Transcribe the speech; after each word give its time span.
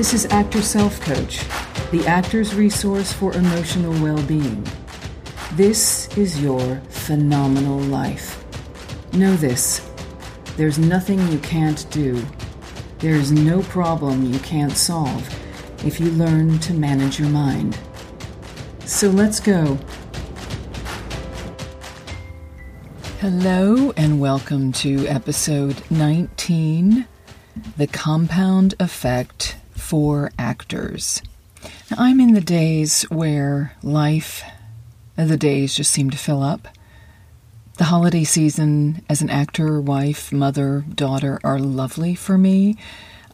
This 0.00 0.14
is 0.14 0.24
Actor 0.32 0.62
Self 0.62 0.98
Coach, 1.02 1.46
the 1.90 2.02
actor's 2.06 2.54
resource 2.54 3.12
for 3.12 3.34
emotional 3.34 3.92
well 4.02 4.22
being. 4.22 4.66
This 5.56 6.08
is 6.16 6.40
your 6.40 6.76
phenomenal 6.88 7.78
life. 7.80 8.42
Know 9.12 9.36
this 9.36 9.86
there's 10.56 10.78
nothing 10.78 11.20
you 11.28 11.38
can't 11.40 11.84
do, 11.90 12.24
there 13.00 13.12
is 13.12 13.30
no 13.30 13.60
problem 13.64 14.24
you 14.24 14.38
can't 14.38 14.72
solve 14.72 15.28
if 15.84 16.00
you 16.00 16.10
learn 16.12 16.58
to 16.60 16.72
manage 16.72 17.20
your 17.20 17.28
mind. 17.28 17.78
So 18.86 19.10
let's 19.10 19.38
go. 19.38 19.78
Hello, 23.18 23.92
and 23.98 24.18
welcome 24.18 24.72
to 24.72 25.06
episode 25.08 25.82
19 25.90 27.06
The 27.76 27.86
Compound 27.86 28.74
Effect 28.80 29.56
for 29.90 30.30
Actors. 30.38 31.20
Now, 31.90 31.96
I'm 31.98 32.20
in 32.20 32.32
the 32.32 32.40
days 32.40 33.02
where 33.10 33.74
life, 33.82 34.40
uh, 35.18 35.24
the 35.24 35.36
days 35.36 35.74
just 35.74 35.90
seem 35.90 36.10
to 36.10 36.16
fill 36.16 36.44
up. 36.44 36.68
The 37.76 37.90
holiday 37.90 38.22
season 38.22 39.04
as 39.08 39.20
an 39.20 39.30
actor, 39.30 39.80
wife, 39.80 40.30
mother, 40.30 40.84
daughter 40.94 41.40
are 41.42 41.58
lovely 41.58 42.14
for 42.14 42.38
me. 42.38 42.76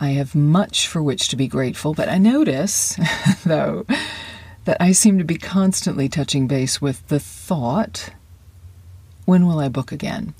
I 0.00 0.12
have 0.12 0.34
much 0.34 0.88
for 0.88 1.02
which 1.02 1.28
to 1.28 1.36
be 1.36 1.46
grateful, 1.46 1.92
but 1.92 2.08
I 2.08 2.16
notice, 2.16 2.98
though, 3.44 3.84
that 4.64 4.78
I 4.80 4.92
seem 4.92 5.18
to 5.18 5.24
be 5.24 5.36
constantly 5.36 6.08
touching 6.08 6.46
base 6.46 6.80
with 6.80 7.06
the 7.08 7.20
thought 7.20 8.14
when 9.26 9.46
will 9.46 9.58
I 9.58 9.68
book 9.68 9.92
again? 9.92 10.32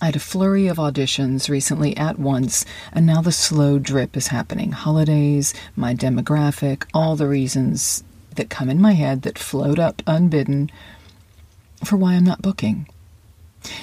I 0.00 0.06
had 0.06 0.16
a 0.16 0.20
flurry 0.20 0.68
of 0.68 0.76
auditions 0.76 1.48
recently 1.48 1.96
at 1.96 2.20
once, 2.20 2.64
and 2.92 3.04
now 3.04 3.20
the 3.20 3.32
slow 3.32 3.80
drip 3.80 4.16
is 4.16 4.28
happening. 4.28 4.70
Holidays, 4.70 5.52
my 5.74 5.92
demographic, 5.92 6.84
all 6.94 7.16
the 7.16 7.26
reasons 7.26 8.04
that 8.36 8.48
come 8.48 8.70
in 8.70 8.80
my 8.80 8.92
head 8.92 9.22
that 9.22 9.38
float 9.38 9.80
up 9.80 10.00
unbidden 10.06 10.70
for 11.84 11.96
why 11.96 12.14
I'm 12.14 12.24
not 12.24 12.42
booking. 12.42 12.86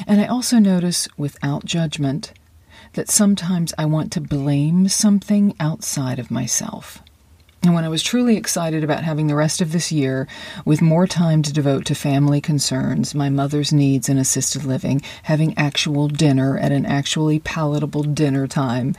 And 0.07 0.21
I 0.21 0.27
also 0.27 0.57
notice, 0.57 1.09
without 1.17 1.65
judgment, 1.65 2.31
that 2.93 3.09
sometimes 3.09 3.73
I 3.77 3.85
want 3.85 4.13
to 4.13 4.21
blame 4.21 4.87
something 4.87 5.53
outside 5.59 6.17
of 6.17 6.31
myself. 6.31 7.01
And 7.65 7.73
when 7.73 7.83
I 7.83 7.89
was 7.89 8.03
truly 8.03 8.37
excited 8.37 8.83
about 8.83 9.03
having 9.03 9.25
the 9.25 9.33
rest 9.33 9.59
of 9.59 9.71
this 9.71 9.91
year 9.91 10.27
with 10.65 10.83
more 10.83 11.07
time 11.07 11.41
to 11.41 11.51
devote 11.51 11.85
to 11.85 11.95
family 11.95 12.39
concerns, 12.39 13.15
my 13.15 13.27
mother's 13.27 13.73
needs 13.73 14.07
in 14.07 14.19
assisted 14.19 14.65
living, 14.65 15.01
having 15.23 15.57
actual 15.57 16.07
dinner 16.07 16.59
at 16.59 16.71
an 16.71 16.85
actually 16.85 17.39
palatable 17.39 18.03
dinner 18.03 18.45
time, 18.45 18.93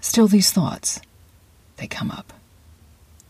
still 0.00 0.26
these 0.26 0.50
thoughts, 0.50 1.00
they 1.76 1.86
come 1.86 2.10
up. 2.10 2.32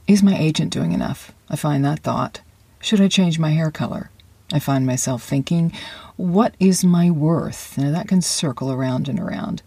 Is 0.06 0.22
my 0.22 0.34
agent 0.38 0.72
doing 0.72 0.92
enough? 0.92 1.32
I 1.50 1.56
find 1.56 1.84
that 1.84 2.00
thought. 2.00 2.40
Should 2.80 3.02
I 3.02 3.08
change 3.08 3.38
my 3.38 3.50
hair 3.50 3.70
color? 3.70 4.08
I 4.50 4.60
find 4.60 4.86
myself 4.86 5.24
thinking, 5.24 5.72
what 6.16 6.54
is 6.58 6.82
my 6.82 7.10
worth? 7.10 7.76
Now 7.76 7.90
that 7.90 8.08
can 8.08 8.22
circle 8.22 8.72
around 8.72 9.10
and 9.10 9.20
around 9.20 9.62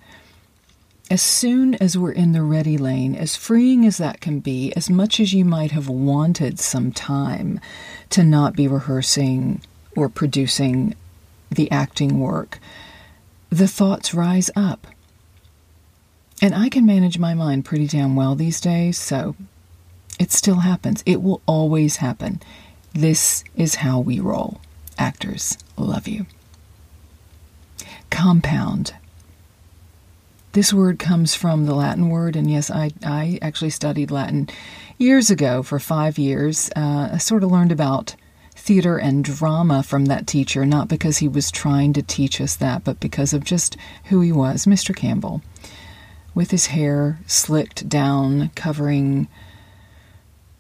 as 1.10 1.22
soon 1.22 1.74
as 1.76 1.98
we're 1.98 2.12
in 2.12 2.34
the 2.34 2.44
ready 2.44 2.78
lane, 2.78 3.16
as 3.16 3.36
freeing 3.36 3.86
as 3.86 3.98
that 3.98 4.22
can 4.22 4.40
be, 4.40 4.72
as 4.76 4.90
much 4.90 5.20
as 5.20 5.34
you 5.34 5.44
might 5.44 5.72
have 5.72 5.90
wanted 5.90 6.60
some 6.60 6.92
time 6.92 7.60
to 8.12 8.24
not 8.24 8.56
be 8.56 8.68
rehearsing 8.68 9.62
or 9.96 10.08
producing 10.08 10.96
the 11.50 11.70
acting 11.72 12.20
work, 12.20 12.60
the 13.50 13.68
thoughts 13.68 14.14
rise 14.14 14.52
up. 14.56 14.86
And 16.42 16.54
I 16.54 16.70
can 16.70 16.86
manage 16.86 17.18
my 17.18 17.34
mind 17.34 17.66
pretty 17.66 17.88
damn 17.88 18.16
well 18.16 18.36
these 18.36 18.62
days, 18.62 18.98
so 18.98 19.36
it 20.20 20.32
still 20.32 20.58
happens. 20.60 21.04
It 21.06 21.24
will 21.24 21.42
always 21.48 21.98
happen. 21.98 22.42
This 22.94 23.44
is 23.56 23.76
how 23.76 24.00
we 24.00 24.20
roll. 24.20 24.62
Actors, 24.98 25.58
love 25.76 26.08
you. 26.08 26.28
Compound. 28.10 28.94
This 30.54 30.74
word 30.74 30.98
comes 30.98 31.36
from 31.36 31.68
the 31.68 31.76
Latin 31.76 32.10
word, 32.10 32.36
and 32.36 32.50
yes, 32.50 32.72
I, 32.72 32.92
I 33.06 33.38
actually 33.40 33.70
studied 33.70 34.10
Latin 34.10 34.50
years 34.98 35.30
ago 35.30 35.62
for 35.62 35.78
five 35.78 36.18
years. 36.18 36.72
Uh, 36.76 37.10
I 37.14 37.18
sort 37.20 37.44
of 37.44 37.52
learned 37.52 37.72
about 37.72 38.16
theater 38.56 38.98
and 38.98 39.24
drama 39.24 39.84
from 39.84 40.06
that 40.06 40.26
teacher, 40.26 40.66
not 40.66 40.88
because 40.88 41.20
he 41.20 41.28
was 41.28 41.52
trying 41.52 41.94
to 41.94 42.02
teach 42.02 42.42
us 42.42 42.56
that, 42.56 42.84
but 42.84 43.00
because 43.00 43.32
of 43.32 43.44
just 43.44 43.78
who 44.06 44.22
he 44.22 44.32
was, 44.32 44.66
Mr. 44.66 44.96
Campbell, 44.96 45.44
with 46.34 46.50
his 46.50 46.68
hair 46.68 47.20
slicked 47.28 47.88
down, 47.88 48.50
covering 48.56 49.28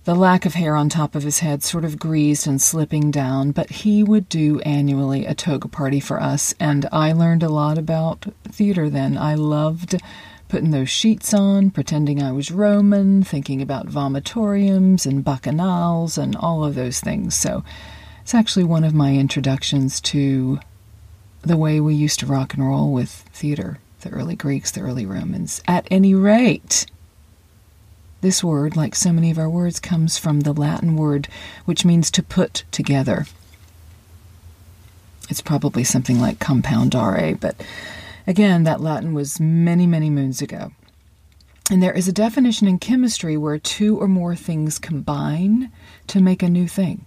the 0.09 0.15
lack 0.15 0.43
of 0.43 0.55
hair 0.55 0.75
on 0.75 0.89
top 0.89 1.13
of 1.13 1.21
his 1.21 1.37
head 1.37 1.61
sort 1.61 1.85
of 1.85 1.99
greased 1.99 2.47
and 2.47 2.59
slipping 2.59 3.11
down, 3.11 3.51
but 3.51 3.69
he 3.69 4.01
would 4.01 4.27
do 4.27 4.59
annually 4.61 5.23
a 5.23 5.35
toga 5.35 5.67
party 5.67 5.99
for 5.99 6.19
us, 6.19 6.51
and 6.59 6.89
I 6.91 7.11
learned 7.11 7.43
a 7.43 7.47
lot 7.47 7.77
about 7.77 8.25
theater 8.45 8.89
then. 8.89 9.19
I 9.19 9.35
loved 9.35 10.01
putting 10.47 10.71
those 10.71 10.89
sheets 10.89 11.31
on, 11.31 11.69
pretending 11.69 12.23
I 12.23 12.31
was 12.31 12.49
Roman, 12.49 13.21
thinking 13.21 13.61
about 13.61 13.85
vomitoriums 13.85 15.05
and 15.05 15.23
bacchanals 15.23 16.17
and 16.17 16.35
all 16.35 16.65
of 16.65 16.73
those 16.73 16.99
things. 16.99 17.35
So 17.35 17.63
it's 18.21 18.33
actually 18.33 18.63
one 18.63 18.83
of 18.83 18.95
my 18.95 19.13
introductions 19.13 20.01
to 20.01 20.59
the 21.43 21.55
way 21.55 21.79
we 21.79 21.93
used 21.93 22.19
to 22.21 22.25
rock 22.25 22.55
and 22.55 22.67
roll 22.67 22.91
with 22.91 23.11
theater, 23.31 23.77
the 24.01 24.09
early 24.09 24.35
Greeks, 24.35 24.71
the 24.71 24.81
early 24.81 25.05
Romans. 25.05 25.61
At 25.67 25.87
any 25.91 26.15
rate, 26.15 26.87
this 28.21 28.43
word, 28.43 28.75
like 28.75 28.95
so 28.95 29.11
many 29.11 29.31
of 29.31 29.37
our 29.37 29.49
words, 29.49 29.79
comes 29.79 30.17
from 30.17 30.41
the 30.41 30.53
Latin 30.53 30.95
word 30.95 31.27
which 31.65 31.85
means 31.85 32.11
to 32.11 32.23
put 32.23 32.63
together. 32.71 33.25
It's 35.29 35.41
probably 35.41 35.83
something 35.83 36.19
like 36.19 36.39
compoundare, 36.39 37.39
but 37.39 37.55
again, 38.25 38.63
that 38.63 38.81
Latin 38.81 39.13
was 39.13 39.39
many, 39.39 39.85
many 39.85 40.09
moons 40.09 40.41
ago. 40.41 40.71
And 41.71 41.83
there 41.83 41.93
is 41.93 42.07
a 42.07 42.13
definition 42.13 42.67
in 42.67 42.79
chemistry 42.79 43.37
where 43.37 43.59
two 43.59 43.97
or 43.99 44.07
more 44.07 44.35
things 44.35 44.79
combine 44.79 45.71
to 46.07 46.19
make 46.19 46.41
a 46.41 46.49
new 46.49 46.67
thing. 46.67 47.05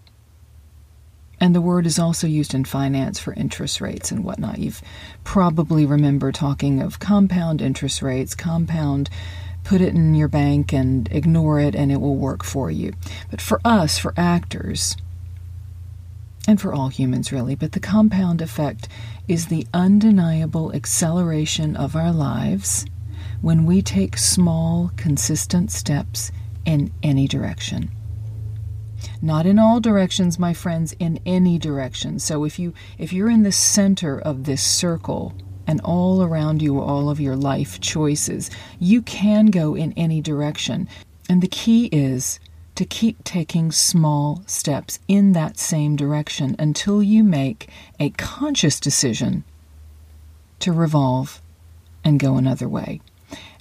And 1.41 1.57
the 1.57 1.61
word 1.61 1.87
is 1.87 1.99
also 1.99 2.29
used 2.29 2.55
in 2.55 2.65
finance 2.65 3.19
for 3.19 3.35
interest 3.35 3.81
rates 3.81 4.13
and 4.13 4.23
whatnot. 4.23 4.59
You've 4.59 4.81
probably 5.25 5.85
remember 5.85 6.31
talking 6.31 6.81
of 6.81 7.01
compound 7.01 7.61
interest 7.61 8.01
rates, 8.01 8.37
compound 8.37 9.11
put 9.65 9.81
it 9.81 9.95
in 9.95 10.15
your 10.15 10.29
bank 10.29 10.73
and 10.73 11.09
ignore 11.13 11.61
it 11.61 11.75
and 11.75 11.93
it 11.93 12.01
will 12.01 12.17
work 12.17 12.45
for 12.45 12.71
you. 12.71 12.93
But 13.31 13.41
for 13.41 13.61
us, 13.65 13.99
for 13.99 14.15
actors, 14.17 14.97
and 16.47 16.61
for 16.61 16.73
all 16.73 16.89
humans 16.89 17.31
really, 17.31 17.55
but 17.55 17.73
the 17.73 17.81
compound 17.81 18.43
effect 18.43 18.89
is 19.29 19.47
the 19.47 19.67
undeniable 19.73 20.75
acceleration 20.75 21.77
of 21.77 21.95
our 21.95 22.13
lives 22.13 22.85
when 23.41 23.65
we 23.65 23.83
take 23.83 24.17
small, 24.17 24.91
consistent 24.97 25.71
steps 25.71 26.33
in 26.65 26.93
any 27.03 27.29
direction. 27.29 27.91
Not 29.21 29.47
in 29.47 29.59
all 29.59 29.81
directions, 29.81 30.39
my 30.39 30.53
friends, 30.53 30.95
in 30.99 31.21
any 31.25 31.59
direction. 31.59 32.19
So 32.19 32.45
if 32.45 32.59
you 32.59 32.73
if 32.99 33.13
you're 33.13 33.31
in 33.31 33.43
the 33.43 33.53
center 33.53 34.19
of 34.19 34.45
this 34.45 34.63
circle 34.63 35.35
and 35.67 35.81
all 35.83 36.23
around 36.23 36.63
you 36.63 36.81
all 36.81 37.09
of 37.09 37.21
your 37.21 37.37
life 37.37 37.81
choices. 37.81 38.51
You 38.79 39.03
can 39.03 39.47
go 39.47 39.75
in 39.75 39.93
any 39.93 40.21
direction. 40.21 40.89
And 41.29 41.43
the 41.43 41.49
key 41.49 41.87
is 41.87 42.41
to 42.75 42.85
keep 42.85 43.23
taking 43.25 43.71
small 43.71 44.43
steps 44.47 44.99
in 45.07 45.33
that 45.33 45.59
same 45.59 45.97
direction 45.97 46.57
until 46.59 47.03
you 47.03 47.23
make 47.23 47.69
a 48.01 48.11
conscious 48.11 48.81
decision 48.81 49.45
to 50.61 50.73
revolve 50.73 51.43
and 52.05 52.19
go 52.19 52.37
another 52.37 52.69
way. 52.69 53.01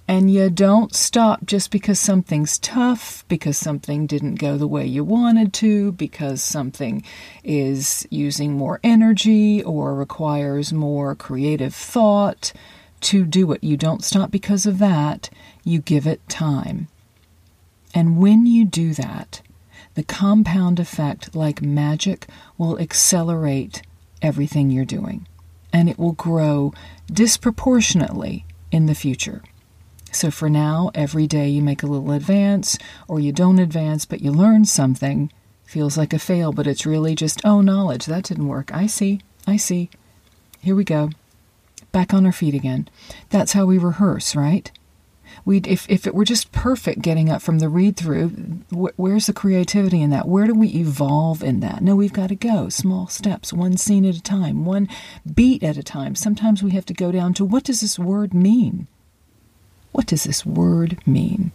And 0.08 0.30
you 0.30 0.50
don't 0.50 0.94
stop 0.94 1.46
just 1.46 1.72
because 1.72 2.00
something's 2.00 2.60
tough, 2.60 3.24
because 3.30 3.58
something 3.58 4.08
didn't 4.08 4.36
go 4.36 4.58
the 4.58 4.68
way 4.68 4.86
you 4.86 5.04
wanted 5.06 5.54
to, 5.54 5.94
because 5.94 6.44
something 6.44 7.04
is 7.44 8.06
using 8.10 8.54
more 8.54 8.82
energy 8.84 9.64
or 9.64 9.96
requires 9.96 10.74
more 10.74 11.16
creative 11.16 11.74
thought 11.74 12.52
to 13.02 13.26
do 13.26 13.52
it. 13.54 13.64
You 13.64 13.78
don't 13.78 14.04
stop 14.04 14.32
because 14.32 14.66
of 14.66 14.80
that. 14.80 15.30
You 15.64 15.80
give 15.80 16.06
it 16.06 16.28
time. 16.28 16.88
And 17.94 18.18
when 18.18 18.46
you 18.46 18.66
do 18.66 18.94
that, 18.94 19.42
the 19.96 20.04
compound 20.04 20.80
effect, 20.80 21.36
like 21.36 21.62
magic, 21.62 22.28
will 22.58 22.80
accelerate 22.80 23.82
everything 24.22 24.70
you're 24.72 24.86
doing. 24.86 25.28
And 25.74 25.90
it 25.90 25.98
will 25.98 26.14
grow 26.14 26.74
disproportionately 27.12 28.46
in 28.72 28.86
the 28.86 28.96
future. 28.96 29.42
So 30.12 30.30
for 30.30 30.50
now, 30.50 30.92
every 30.94 31.26
day 31.26 31.48
you 31.50 31.62
make 31.62 31.84
a 31.84 31.88
little 31.88 32.12
advance, 32.12 32.78
or 33.08 33.20
you 33.20 33.32
don't 33.32 33.60
advance, 33.60 34.06
but 34.06 34.22
you 34.22 34.32
learn 34.32 34.66
something. 34.66 35.32
Feels 35.66 35.98
like 35.98 36.14
a 36.14 36.20
fail, 36.20 36.52
but 36.52 36.68
it's 36.68 36.86
really 36.86 37.16
just, 37.16 37.42
oh, 37.46 37.62
knowledge. 37.62 38.06
That 38.06 38.26
didn't 38.26 38.50
work. 38.50 38.74
I 38.74 38.88
see. 38.88 39.22
I 39.48 39.56
see. 39.56 39.90
Here 40.62 40.76
we 40.76 40.84
go. 40.84 41.12
Back 41.92 42.14
on 42.14 42.26
our 42.26 42.32
feet 42.32 42.54
again. 42.54 42.90
That's 43.30 43.54
how 43.54 43.66
we 43.66 43.78
rehearse, 43.78 44.36
right? 44.36 44.70
We, 45.46 45.60
if, 45.60 45.90
if 45.90 46.06
it 46.06 46.14
were 46.14 46.26
just 46.26 46.52
perfect 46.52 47.02
getting 47.02 47.30
up 47.30 47.42
from 47.42 47.60
the 47.60 47.70
read 47.70 47.96
through, 47.96 48.30
wh- 48.70 49.00
where's 49.00 49.28
the 49.28 49.34
creativity 49.34 50.02
in 50.02 50.10
that? 50.10 50.28
Where 50.28 50.46
do 50.46 50.54
we 50.54 50.68
evolve 50.70 51.42
in 51.42 51.62
that? 51.62 51.82
No, 51.82 51.96
we've 51.96 52.14
got 52.14 52.28
to 52.28 52.36
go 52.36 52.68
small 52.70 53.08
steps, 53.08 53.54
one 53.54 53.78
scene 53.78 54.06
at 54.06 54.16
a 54.16 54.22
time, 54.22 54.66
one 54.66 54.90
beat 55.34 55.64
at 55.64 55.78
a 55.78 55.84
time. 55.84 56.16
Sometimes 56.16 56.62
we 56.62 56.72
have 56.72 56.86
to 56.88 56.94
go 56.94 57.12
down 57.12 57.34
to 57.36 57.46
what 57.46 57.64
does 57.64 57.80
this 57.80 57.98
word 57.98 58.34
mean? 58.34 58.88
What 59.92 60.08
does 60.08 60.24
this 60.24 60.46
word 60.46 60.98
mean? 61.06 61.52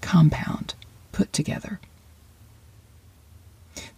Compound, 0.00 0.74
put 1.12 1.32
together 1.32 1.80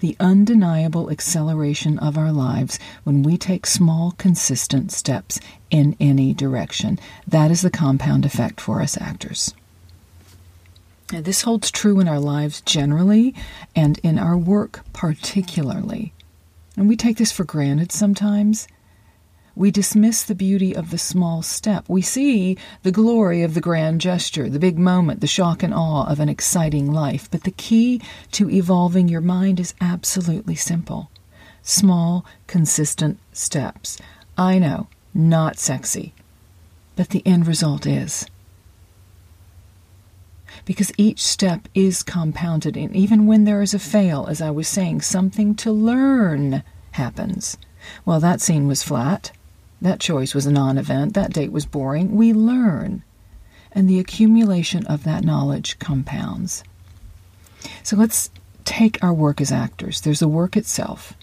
the 0.00 0.16
undeniable 0.20 1.10
acceleration 1.10 1.98
of 1.98 2.16
our 2.16 2.32
lives 2.32 2.78
when 3.04 3.22
we 3.22 3.36
take 3.36 3.66
small, 3.66 4.12
consistent 4.12 4.92
steps 4.92 5.40
in 5.70 5.96
any 5.98 6.32
direction. 6.32 6.98
That 7.26 7.50
is 7.50 7.62
the 7.62 7.70
compound 7.70 8.24
effect 8.24 8.60
for 8.60 8.80
us 8.80 9.00
actors. 9.00 9.54
And 11.12 11.24
this 11.24 11.42
holds 11.42 11.70
true 11.70 12.00
in 12.00 12.08
our 12.08 12.20
lives 12.20 12.60
generally 12.60 13.34
and 13.74 13.98
in 13.98 14.18
our 14.18 14.36
work 14.36 14.84
particularly. 14.92 16.12
And 16.76 16.88
we 16.88 16.96
take 16.96 17.16
this 17.16 17.32
for 17.32 17.44
granted 17.44 17.90
sometimes. 17.90 18.68
We 19.58 19.72
dismiss 19.72 20.22
the 20.22 20.36
beauty 20.36 20.72
of 20.72 20.92
the 20.92 20.98
small 20.98 21.42
step. 21.42 21.88
We 21.88 22.00
see 22.00 22.56
the 22.84 22.92
glory 22.92 23.42
of 23.42 23.54
the 23.54 23.60
grand 23.60 24.00
gesture, 24.00 24.48
the 24.48 24.60
big 24.60 24.78
moment, 24.78 25.20
the 25.20 25.26
shock 25.26 25.64
and 25.64 25.74
awe 25.74 26.06
of 26.06 26.20
an 26.20 26.28
exciting 26.28 26.92
life. 26.92 27.28
But 27.28 27.42
the 27.42 27.50
key 27.50 28.00
to 28.30 28.48
evolving 28.48 29.08
your 29.08 29.20
mind 29.20 29.58
is 29.58 29.74
absolutely 29.80 30.54
simple 30.54 31.10
small, 31.60 32.24
consistent 32.46 33.18
steps. 33.32 33.98
I 34.38 34.60
know, 34.60 34.86
not 35.12 35.58
sexy, 35.58 36.14
but 36.94 37.08
the 37.08 37.26
end 37.26 37.48
result 37.48 37.84
is. 37.84 38.26
Because 40.66 40.92
each 40.96 41.20
step 41.20 41.66
is 41.74 42.04
compounded, 42.04 42.76
and 42.76 42.94
even 42.94 43.26
when 43.26 43.42
there 43.42 43.60
is 43.60 43.74
a 43.74 43.80
fail, 43.80 44.28
as 44.30 44.40
I 44.40 44.52
was 44.52 44.68
saying, 44.68 45.00
something 45.00 45.56
to 45.56 45.72
learn 45.72 46.62
happens. 46.92 47.58
Well, 48.04 48.20
that 48.20 48.40
scene 48.40 48.68
was 48.68 48.84
flat. 48.84 49.32
That 49.80 50.00
choice 50.00 50.34
was 50.34 50.46
a 50.46 50.52
non 50.52 50.78
event. 50.78 51.14
That 51.14 51.32
date 51.32 51.52
was 51.52 51.66
boring. 51.66 52.16
We 52.16 52.32
learn. 52.32 53.02
And 53.72 53.88
the 53.88 53.98
accumulation 53.98 54.86
of 54.86 55.04
that 55.04 55.24
knowledge 55.24 55.78
compounds. 55.78 56.64
So 57.82 57.96
let's 57.96 58.30
take 58.64 59.02
our 59.02 59.12
work 59.12 59.40
as 59.40 59.52
actors. 59.52 60.00
There's 60.00 60.20
the 60.20 60.28
work 60.28 60.56
itself 60.56 61.14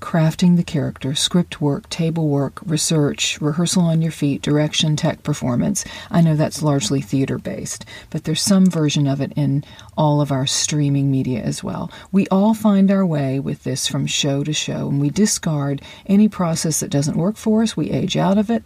crafting 0.00 0.56
the 0.56 0.62
character, 0.62 1.14
script 1.14 1.60
work, 1.60 1.88
table 1.90 2.28
work, 2.28 2.60
research, 2.64 3.40
rehearsal 3.40 3.82
on 3.82 4.00
your 4.00 4.12
feet, 4.12 4.42
direction, 4.42 4.96
tech 4.96 5.22
performance. 5.22 5.84
I 6.10 6.20
know 6.20 6.36
that's 6.36 6.62
largely 6.62 7.00
theater 7.00 7.38
based, 7.38 7.84
but 8.10 8.24
there's 8.24 8.42
some 8.42 8.66
version 8.66 9.06
of 9.06 9.20
it 9.20 9.32
in 9.34 9.64
all 9.96 10.20
of 10.20 10.30
our 10.30 10.46
streaming 10.46 11.10
media 11.10 11.40
as 11.40 11.64
well. 11.64 11.90
We 12.12 12.28
all 12.28 12.54
find 12.54 12.90
our 12.90 13.04
way 13.04 13.40
with 13.40 13.64
this 13.64 13.88
from 13.88 14.06
show 14.06 14.44
to 14.44 14.52
show, 14.52 14.88
and 14.88 15.00
we 15.00 15.10
discard 15.10 15.82
any 16.06 16.28
process 16.28 16.80
that 16.80 16.90
doesn't 16.90 17.16
work 17.16 17.36
for 17.36 17.62
us. 17.62 17.76
We 17.76 17.90
age 17.90 18.16
out 18.16 18.38
of 18.38 18.50
it. 18.50 18.62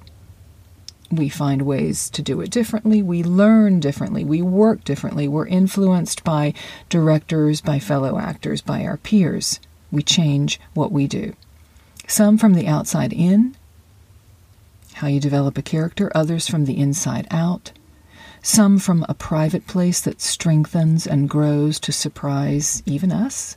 We 1.11 1.29
find 1.29 1.63
ways 1.63 2.09
to 2.11 2.23
do 2.23 2.41
it 2.41 2.51
differently. 2.51 3.03
We 3.03 3.23
learn 3.23 3.81
differently. 3.81 4.25
We 4.25 4.41
work 4.41 4.85
differently. 4.85 5.29
We're 5.29 5.47
influenced 5.47 6.25
by 6.25 6.55
directors, 6.89 7.61
by 7.61 7.79
fellow 7.79 8.19
actors, 8.19 8.63
by 8.63 8.85
our 8.85 8.97
peers 8.97 9.61
we 9.93 10.03
change 10.03 10.59
what 10.75 10.91
we 10.91 11.07
do. 11.07 11.35
Some 12.09 12.39
from 12.39 12.55
the 12.55 12.67
outside 12.67 13.13
in, 13.13 13.55
how 14.95 15.07
you 15.07 15.21
develop 15.21 15.57
a 15.57 15.63
character, 15.63 16.11
others 16.15 16.49
from 16.49 16.65
the 16.65 16.79
inside 16.79 17.29
out, 17.31 17.71
some 18.43 18.79
from 18.79 19.07
a 19.09 19.15
private 19.15 19.67
place 19.69 20.01
that 20.01 20.21
strengthens 20.21 21.07
and 21.07 21.31
grows 21.31 21.79
to 21.81 21.93
surprise 21.93 22.83
even 22.87 23.13
us, 23.13 23.57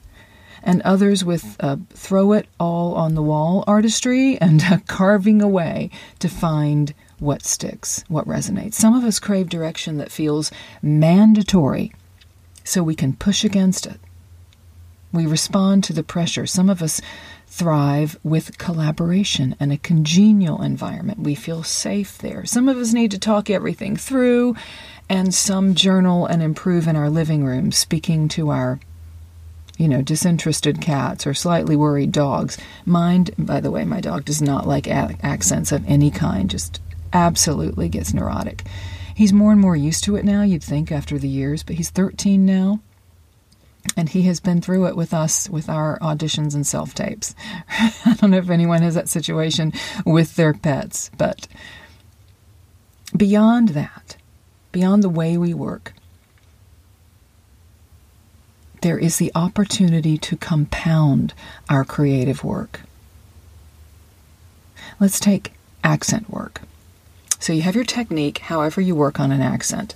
and 0.61 0.81
others 0.81 1.25
with 1.25 1.55
a 1.59 1.79
throw 1.91 2.33
it 2.33 2.47
all 2.59 2.93
on 2.95 3.15
the 3.15 3.21
wall 3.21 3.63
artistry 3.65 4.37
and 4.39 4.63
carving 4.87 5.41
away 5.41 5.89
to 6.19 6.29
find 6.29 6.93
what 7.19 7.43
sticks, 7.43 8.03
what 8.07 8.27
resonates. 8.27 8.73
Some 8.73 8.93
of 8.93 9.03
us 9.03 9.19
crave 9.19 9.49
direction 9.49 9.97
that 9.97 10.11
feels 10.11 10.51
mandatory 10.81 11.93
so 12.63 12.83
we 12.83 12.95
can 12.95 13.13
push 13.13 13.43
against 13.43 13.85
it 13.85 13.99
we 15.15 15.25
respond 15.25 15.83
to 15.85 15.93
the 15.93 16.03
pressure. 16.03 16.45
Some 16.45 16.69
of 16.69 16.81
us 16.81 17.01
thrive 17.47 18.17
with 18.23 18.57
collaboration 18.57 19.55
and 19.59 19.71
a 19.71 19.77
congenial 19.77 20.61
environment. 20.61 21.19
We 21.19 21.35
feel 21.35 21.63
safe 21.63 22.17
there. 22.17 22.45
Some 22.45 22.67
of 22.67 22.77
us 22.77 22.93
need 22.93 23.11
to 23.11 23.19
talk 23.19 23.49
everything 23.49 23.95
through, 23.95 24.55
and 25.07 25.33
some 25.33 25.75
journal 25.75 26.25
and 26.25 26.41
improve 26.41 26.87
in 26.87 26.95
our 26.95 27.09
living 27.09 27.45
room, 27.45 27.71
speaking 27.71 28.27
to 28.29 28.49
our 28.49 28.79
you 29.77 29.87
know, 29.87 30.01
disinterested 30.01 30.79
cats 30.81 31.27
or 31.27 31.33
slightly 31.33 31.75
worried 31.75 32.11
dogs. 32.11 32.57
Mind, 32.85 33.31
by 33.37 33.59
the 33.59 33.71
way, 33.71 33.83
my 33.83 33.99
dog 33.99 34.23
does 34.23 34.41
not 34.41 34.65
like 34.65 34.87
a- 34.87 35.17
accents 35.21 35.71
of 35.71 35.85
any 35.85 36.09
kind, 36.09 36.49
just 36.49 36.79
absolutely 37.11 37.89
gets 37.89 38.13
neurotic. 38.13 38.63
He's 39.13 39.33
more 39.33 39.51
and 39.51 39.59
more 39.59 39.75
used 39.75 40.03
to 40.05 40.15
it 40.15 40.25
now, 40.25 40.43
you'd 40.43 40.63
think, 40.63 40.91
after 40.91 41.17
the 41.17 41.27
years, 41.27 41.61
but 41.63 41.75
he's 41.75 41.89
13 41.89 42.45
now 42.45 42.79
and 43.97 44.09
he 44.09 44.23
has 44.23 44.39
been 44.39 44.61
through 44.61 44.87
it 44.87 44.95
with 44.95 45.13
us 45.13 45.49
with 45.49 45.69
our 45.69 45.97
auditions 45.99 46.55
and 46.55 46.65
self 46.65 46.93
tapes. 46.93 47.35
I 47.69 48.15
don't 48.19 48.31
know 48.31 48.37
if 48.37 48.49
anyone 48.49 48.81
has 48.81 48.95
that 48.95 49.09
situation 49.09 49.73
with 50.05 50.35
their 50.35 50.53
pets, 50.53 51.11
but 51.17 51.47
beyond 53.15 53.69
that, 53.69 54.17
beyond 54.71 55.03
the 55.03 55.09
way 55.09 55.37
we 55.37 55.53
work, 55.53 55.93
there 58.81 58.97
is 58.97 59.17
the 59.17 59.31
opportunity 59.33 60.17
to 60.17 60.37
compound 60.37 61.33
our 61.69 61.83
creative 61.83 62.43
work. 62.43 62.81
Let's 64.99 65.19
take 65.19 65.53
accent 65.83 66.29
work. 66.29 66.61
So 67.39 67.53
you 67.53 67.61
have 67.63 67.75
your 67.75 67.83
technique, 67.83 68.39
however, 68.39 68.81
you 68.81 68.95
work 68.95 69.19
on 69.19 69.31
an 69.31 69.41
accent 69.41 69.95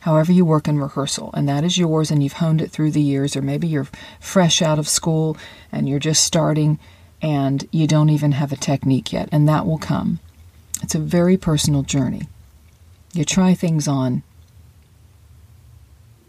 however 0.00 0.32
you 0.32 0.44
work 0.44 0.68
in 0.68 0.78
rehearsal, 0.78 1.30
and 1.34 1.48
that 1.48 1.64
is 1.64 1.78
yours 1.78 2.10
and 2.10 2.22
you've 2.22 2.34
honed 2.34 2.60
it 2.60 2.70
through 2.70 2.90
the 2.90 3.00
years, 3.00 3.36
or 3.36 3.42
maybe 3.42 3.66
you're 3.66 3.88
fresh 4.20 4.62
out 4.62 4.78
of 4.78 4.88
school 4.88 5.36
and 5.72 5.88
you're 5.88 5.98
just 5.98 6.24
starting 6.24 6.78
and 7.22 7.68
you 7.70 7.86
don't 7.86 8.10
even 8.10 8.32
have 8.32 8.52
a 8.52 8.56
technique 8.56 9.12
yet, 9.12 9.28
and 9.30 9.48
that 9.48 9.66
will 9.66 9.78
come. 9.78 10.20
It's 10.82 10.94
a 10.94 11.00
very 11.00 11.36
personal 11.36 11.82
journey. 11.82 12.22
You 13.12 13.24
try 13.24 13.54
things 13.54 13.86
on. 13.86 14.22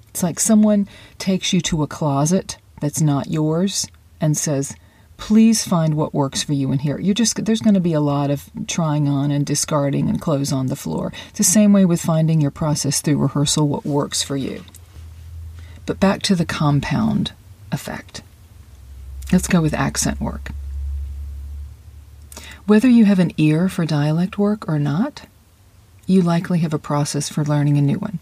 It's 0.10 0.24
like 0.24 0.40
someone 0.40 0.90
takes 1.18 1.54
you 1.54 1.62
to 1.62 1.84
a 1.84 1.88
closet 1.88 2.58
that's 2.82 3.02
not 3.02 3.30
yours 3.30 3.88
and 4.20 4.36
says, 4.36 4.76
please 5.22 5.64
find 5.64 5.94
what 5.94 6.16
works 6.16 6.42
for 6.42 6.54
you 6.54 6.72
in 6.72 6.80
here. 6.80 7.00
You 7.00 7.14
just 7.14 7.46
there's 7.46 7.62
going 7.62 7.76
to 7.76 7.80
be 7.80 7.94
a 7.94 8.02
lot 8.02 8.32
of 8.32 8.50
trying 8.68 9.08
on 9.08 9.30
and 9.30 9.46
discarding 9.46 10.10
and 10.10 10.20
clothes 10.20 10.52
on 10.52 10.66
the 10.66 10.76
floor. 10.76 11.14
It's 11.30 11.38
the 11.38 11.44
same 11.44 11.72
way 11.72 11.86
with 11.86 12.02
finding 12.02 12.42
your 12.42 12.50
process 12.50 13.02
through 13.02 13.18
rehearsal 13.18 13.70
what 13.70 13.86
works 13.86 14.24
for 14.24 14.36
you. 14.36 14.64
But 15.86 16.00
back 16.00 16.24
to 16.24 16.36
the 16.36 16.44
compound 16.44 17.34
effect. 17.72 18.24
Let's 19.32 19.48
go 19.48 19.62
with 19.62 19.76
accent 19.76 20.20
work. 20.20 20.52
Whether 22.66 22.90
you 22.90 23.06
have 23.06 23.20
an 23.20 23.32
ear 23.38 23.70
for 23.70 23.86
dialect 23.86 24.40
work 24.40 24.68
or 24.68 24.80
not, 24.80 25.28
you 26.08 26.24
likely 26.24 26.60
have 26.60 26.74
a 26.74 26.80
process 26.80 27.30
for 27.30 27.46
learning 27.46 27.78
a 27.78 27.82
new 27.82 28.00
one. 28.00 28.18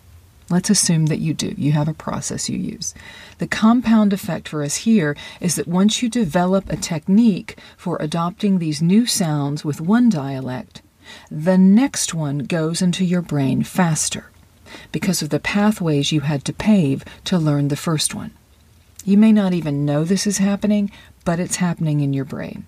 Let's 0.50 0.70
assume 0.70 1.08
that 1.08 1.20
you 1.20 1.34
do. 1.34 1.54
You 1.58 1.74
have 1.74 1.88
a 1.88 1.94
process 1.94 2.50
you 2.50 2.58
use. 2.58 2.96
The 3.38 3.48
compound 3.48 4.14
effect 4.14 4.48
for 4.48 4.64
us 4.64 4.78
here 4.78 5.16
is 5.40 5.56
that 5.56 5.68
once 5.68 6.02
you 6.02 6.10
develop 6.10 6.70
a 6.70 6.76
technique 6.76 7.58
for 7.78 7.98
adopting 8.00 8.58
these 8.58 8.82
new 8.82 9.06
sounds 9.06 9.64
with 9.64 9.80
one 9.80 10.10
dialect, 10.10 10.82
the 11.30 11.58
next 11.58 12.14
one 12.14 12.40
goes 12.40 12.82
into 12.82 13.06
your 13.06 13.22
brain 13.22 13.64
faster 13.64 14.32
because 14.92 15.22
of 15.22 15.30
the 15.30 15.40
pathways 15.40 16.12
you 16.12 16.22
had 16.22 16.46
to 16.46 16.54
pave 16.54 17.04
to 17.26 17.38
learn 17.38 17.68
the 17.68 17.76
first 17.76 18.16
one. 18.16 18.32
You 19.06 19.18
may 19.18 19.32
not 19.32 19.54
even 19.54 19.86
know 19.86 20.04
this 20.04 20.28
is 20.28 20.38
happening, 20.40 20.92
but 21.26 21.40
it's 21.40 21.58
happening 21.58 22.02
in 22.02 22.14
your 22.14 22.26
brain. 22.26 22.68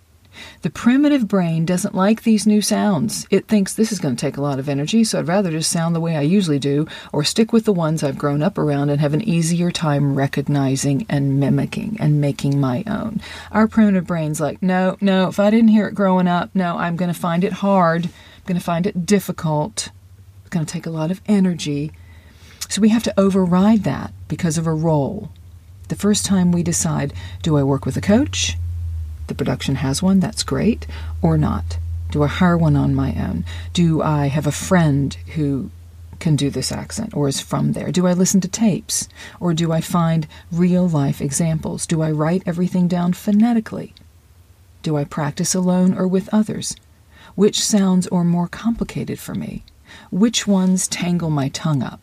The 0.62 0.70
primitive 0.70 1.28
brain 1.28 1.66
doesn't 1.66 1.96
like 1.96 2.24
these 2.24 2.48
new 2.48 2.62
sounds. 2.62 3.28
It 3.30 3.48
thinks 3.48 3.74
this 3.74 3.92
is 3.92 4.00
going 4.00 4.16
to 4.16 4.22
take 4.22 4.38
a 4.38 4.42
lot 4.42 4.60
of 4.60 4.70
energy, 4.70 5.04
so 5.04 5.20
I'd 5.20 5.28
rather 5.28 5.52
just 5.52 5.72
sound 5.72 5.96
the 5.96 6.00
way 6.00 6.16
I 6.16 6.22
usually 6.22 6.60
do, 6.60 6.88
or 7.12 7.24
stick 7.24 7.52
with 7.52 7.66
the 7.66 7.74
ones 7.74 8.04
I've 8.04 8.18
grown 8.18 8.42
up 8.42 8.58
around 8.58 8.90
and 8.90 9.02
have 9.02 9.14
an 9.14 9.22
easier 9.22 9.72
time 9.72 10.16
recognizing 10.16 11.06
and 11.10 11.40
mimicking 11.40 11.98
and 12.00 12.22
making 12.22 12.60
my 12.60 12.84
own. 12.88 13.22
Our 13.52 13.68
primitive 13.68 14.08
brain's 14.08 14.40
like, 14.42 14.62
no, 14.62 14.98
no, 15.02 15.28
if 15.28 15.40
I 15.40 15.50
didn't 15.50 15.70
hear 15.70 15.88
it 15.88 15.96
growing 15.96 16.28
up, 16.28 16.50
no, 16.54 16.78
I'm 16.78 16.96
going 16.96 17.14
to 17.14 17.20
find 17.20 17.44
it 17.44 17.54
hard. 17.54 18.06
I'm 18.06 18.12
going 18.46 18.60
to 18.60 18.64
find 18.64 18.88
it 18.88 19.06
difficult. 19.06 19.90
It's 20.42 20.50
going 20.50 20.66
to 20.66 20.72
take 20.72 20.86
a 20.86 20.92
lot 20.92 21.12
of 21.12 21.22
energy. 21.28 21.92
So 22.70 22.82
we 22.82 22.90
have 22.90 23.04
to 23.04 23.20
override 23.20 23.84
that 23.84 24.14
because 24.28 24.58
of 24.58 24.66
a 24.66 24.74
role. 24.74 25.32
The 25.90 25.96
first 25.96 26.26
time 26.26 26.54
we 26.54 26.64
decide, 26.64 27.14
do 27.42 27.58
I 27.58 27.64
work 27.64 27.86
with 27.86 27.98
a 27.98 28.02
coach? 28.02 28.58
The 29.28 29.36
production 29.36 29.76
has 29.76 30.02
one, 30.02 30.20
that's 30.20 30.44
great, 30.44 30.88
or 31.22 31.38
not. 31.38 31.78
Do 32.12 32.24
I 32.24 32.28
hire 32.28 32.58
one 32.58 32.76
on 32.76 32.94
my 32.94 33.14
own? 33.14 33.46
Do 33.74 34.02
I 34.02 34.28
have 34.28 34.46
a 34.46 34.52
friend 34.52 35.14
who 35.36 35.72
can 36.20 36.36
do 36.36 36.50
this 36.50 36.72
accent 36.72 37.16
or 37.16 37.28
is 37.28 37.42
from 37.42 37.72
there? 37.72 37.92
Do 37.92 38.06
I 38.08 38.14
listen 38.14 38.42
to 38.42 38.48
tapes? 38.48 39.10
Or 39.40 39.54
do 39.54 39.72
I 39.72 39.82
find 39.82 40.28
real 40.52 40.88
life 40.88 41.22
examples? 41.22 41.88
Do 41.88 42.02
I 42.02 42.12
write 42.12 42.44
everything 42.46 42.88
down 42.88 43.14
phonetically? 43.14 43.94
Do 44.84 44.98
I 44.98 45.04
practice 45.04 45.56
alone 45.56 45.98
or 45.98 46.08
with 46.08 46.30
others? 46.34 46.76
Which 47.36 47.64
sounds 47.64 48.08
are 48.08 48.24
more 48.24 48.48
complicated 48.48 49.20
for 49.20 49.34
me? 49.34 49.64
Which 50.12 50.48
ones 50.48 50.88
tangle 50.88 51.30
my 51.30 51.50
tongue 51.50 51.82
up? 51.84 52.02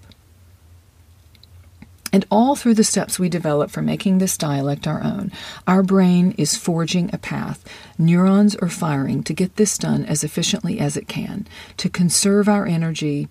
And 2.12 2.24
all 2.30 2.56
through 2.56 2.74
the 2.74 2.84
steps 2.84 3.18
we 3.18 3.28
develop 3.28 3.70
for 3.70 3.82
making 3.82 4.18
this 4.18 4.38
dialect 4.38 4.86
our 4.86 5.02
own, 5.02 5.30
our 5.66 5.82
brain 5.82 6.34
is 6.38 6.56
forging 6.56 7.10
a 7.12 7.18
path. 7.18 7.64
Neurons 7.98 8.56
are 8.56 8.68
firing 8.68 9.22
to 9.24 9.34
get 9.34 9.56
this 9.56 9.76
done 9.76 10.04
as 10.06 10.24
efficiently 10.24 10.78
as 10.78 10.96
it 10.96 11.06
can, 11.06 11.46
to 11.76 11.90
conserve 11.90 12.48
our 12.48 12.66
energy, 12.66 13.28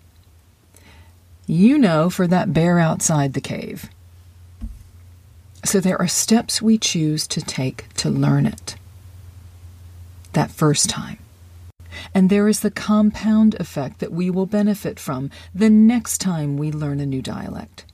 you 1.47 1.77
know, 1.77 2.09
for 2.09 2.27
that 2.27 2.53
bear 2.53 2.77
outside 2.77 3.33
the 3.33 3.41
cave. 3.41 3.89
So 5.63 5.79
there 5.79 5.99
are 5.99 6.07
steps 6.07 6.61
we 6.61 6.77
choose 6.77 7.27
to 7.27 7.41
take 7.41 7.91
to 7.95 8.09
learn 8.09 8.45
it 8.45 8.75
that 10.33 10.51
first 10.51 10.87
time. 10.87 11.17
And 12.13 12.29
there 12.29 12.47
is 12.47 12.59
the 12.59 12.69
compound 12.69 13.55
effect 13.55 13.99
that 13.99 14.11
we 14.11 14.29
will 14.29 14.45
benefit 14.45 14.99
from 14.99 15.31
the 15.53 15.69
next 15.69 16.19
time 16.19 16.57
we 16.57 16.71
learn 16.71 16.99
a 16.99 17.07
new 17.07 17.23
dialect. 17.23 17.85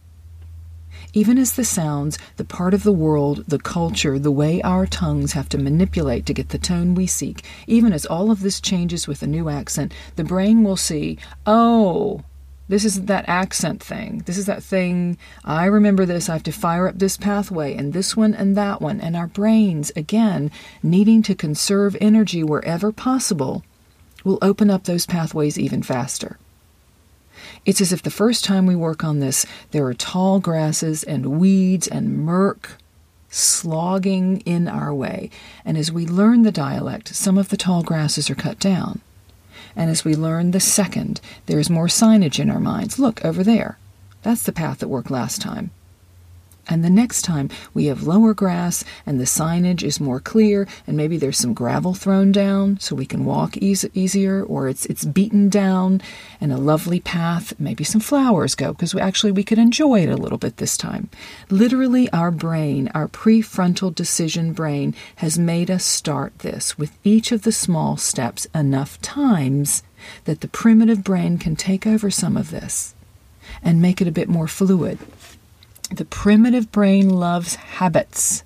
Even 1.14 1.38
as 1.38 1.54
the 1.54 1.64
sounds, 1.64 2.18
the 2.38 2.46
part 2.46 2.74
of 2.74 2.84
the 2.84 2.92
world, 2.92 3.44
the 3.48 3.60
culture, 3.60 4.18
the 4.18 4.32
way 4.32 4.62
our 4.62 4.86
tongues 4.86 5.34
have 5.34 5.50
to 5.50 5.58
manipulate 5.58 6.26
to 6.26 6.34
get 6.34 6.50
the 6.50 6.58
tone 6.58 6.96
we 6.96 7.08
seek, 7.08 7.44
even 7.68 7.94
as 7.94 8.06
all 8.06 8.32
of 8.32 8.42
this 8.42 8.62
changes 8.62 9.08
with 9.08 9.22
a 9.22 9.28
new 9.28 9.50
accent, 9.50 9.94
the 10.16 10.24
brain 10.24 10.64
will 10.64 10.78
see, 10.78 11.18
oh, 11.46 12.24
this 12.70 12.86
is 12.86 13.04
that 13.06 13.28
accent 13.28 13.84
thing. 13.84 14.24
This 14.26 14.38
is 14.38 14.46
that 14.46 14.64
thing. 14.64 15.18
I 15.44 15.66
remember 15.66 16.06
this. 16.06 16.30
I 16.30 16.34
have 16.34 16.44
to 16.44 16.52
fire 16.52 16.88
up 16.88 16.98
this 16.98 17.18
pathway 17.18 17.76
and 17.76 17.92
this 17.92 18.16
one 18.16 18.34
and 18.34 18.56
that 18.56 18.82
one. 18.82 19.02
And 19.02 19.16
our 19.16 19.28
brains, 19.28 19.92
again, 19.96 20.50
needing 20.82 21.22
to 21.24 21.36
conserve 21.36 21.98
energy 22.00 22.44
wherever 22.44 22.92
possible, 22.92 23.64
will 24.24 24.40
open 24.42 24.70
up 24.70 24.86
those 24.86 25.06
pathways 25.06 25.60
even 25.60 25.84
faster. 25.84 26.38
It's 27.66 27.82
as 27.82 27.94
if 27.94 28.04
the 28.04 28.12
first 28.12 28.44
time 28.44 28.66
we 28.66 28.76
work 28.76 29.04
on 29.04 29.20
this, 29.20 29.46
there 29.72 29.86
are 29.86 29.94
tall 29.94 30.40
grasses 30.40 31.04
and 31.04 31.40
weeds 31.40 31.88
and 31.88 32.18
murk 32.18 32.78
slogging 33.30 34.42
in 34.42 34.68
our 34.68 34.94
way. 34.94 35.30
And 35.64 35.78
as 35.78 35.92
we 35.92 36.06
learn 36.06 36.44
the 36.44 36.52
dialect, 36.52 37.16
some 37.16 37.38
of 37.38 37.50
the 37.50 37.58
tall 37.58 37.82
grasses 37.82 38.30
are 38.30 38.36
cut 38.36 38.60
down. 38.60 39.02
And 39.76 39.90
as 39.90 40.06
we 40.06 40.16
learn 40.16 40.52
the 40.52 40.60
second, 40.60 41.20
there 41.46 41.60
is 41.60 41.70
more 41.70 41.88
signage 41.88 42.40
in 42.40 42.50
our 42.50 42.60
minds. 42.60 43.00
Look, 43.00 43.24
over 43.26 43.44
there. 43.44 43.78
That's 44.22 44.44
the 44.44 44.52
path 44.52 44.80
that 44.80 44.88
worked 44.88 45.10
last 45.10 45.42
time. 45.42 45.72
And 46.68 46.84
the 46.84 46.90
next 46.90 47.24
time 47.24 47.50
we 47.74 47.86
have 47.86 48.08
lower 48.08 48.34
grass 48.34 48.86
and 49.06 49.20
the 49.20 49.26
signage 49.26 49.84
is 49.84 50.00
more 50.00 50.20
clear, 50.20 50.68
and 50.88 50.96
maybe 50.96 51.18
there's 51.18 51.38
some 51.38 51.54
gravel 51.54 51.94
thrown 51.94 52.32
down 52.32 52.80
so 52.80 52.96
we 52.96 53.06
can 53.06 53.26
walk 53.26 53.58
easier, 53.58 54.44
or 54.44 54.70
it's 54.70 54.86
it's 54.86 55.04
beaten 55.04 55.50
down 55.50 56.02
and 56.40 56.54
a 56.54 56.58
lovely 56.58 57.00
path. 57.00 57.54
Maybe 57.60 57.84
some 57.84 58.02
flowers 58.02 58.56
go 58.56 58.72
because 58.72 58.96
we 58.96 59.02
actually 59.02 59.34
we 59.34 59.44
could 59.44 59.60
enjoy 59.60 60.04
it 60.04 60.10
a 60.10 60.18
little 60.18 60.38
bit 60.38 60.58
this 60.58 60.78
time. 60.78 61.10
Literally, 61.50 62.10
our 62.12 62.32
brain, 62.32 62.90
our 62.94 63.10
prefrontal 63.10 63.94
decision 63.94 64.54
brain, 64.54 64.96
has 65.18 65.38
made 65.38 65.70
us 65.70 65.84
start 65.84 66.40
this 66.40 66.78
with 66.78 66.98
each 67.04 67.32
of 67.32 67.42
the 67.42 67.52
small 67.52 67.98
steps 67.98 68.48
enough 68.56 69.02
times 69.02 69.84
that 70.26 70.42
the 70.42 70.48
primitive 70.48 71.04
brain 71.04 71.38
can 71.38 71.56
take 71.56 71.86
over 71.86 72.10
some 72.10 72.38
of 72.38 72.52
this 72.52 72.96
and 73.62 73.82
make 73.82 74.02
it 74.02 74.08
a 74.08 74.12
bit 74.12 74.30
more 74.30 74.48
fluid. 74.48 74.98
The 75.94 76.06
primitive 76.06 76.72
brain 76.72 77.08
loves 77.08 77.54
habits. 77.54 78.44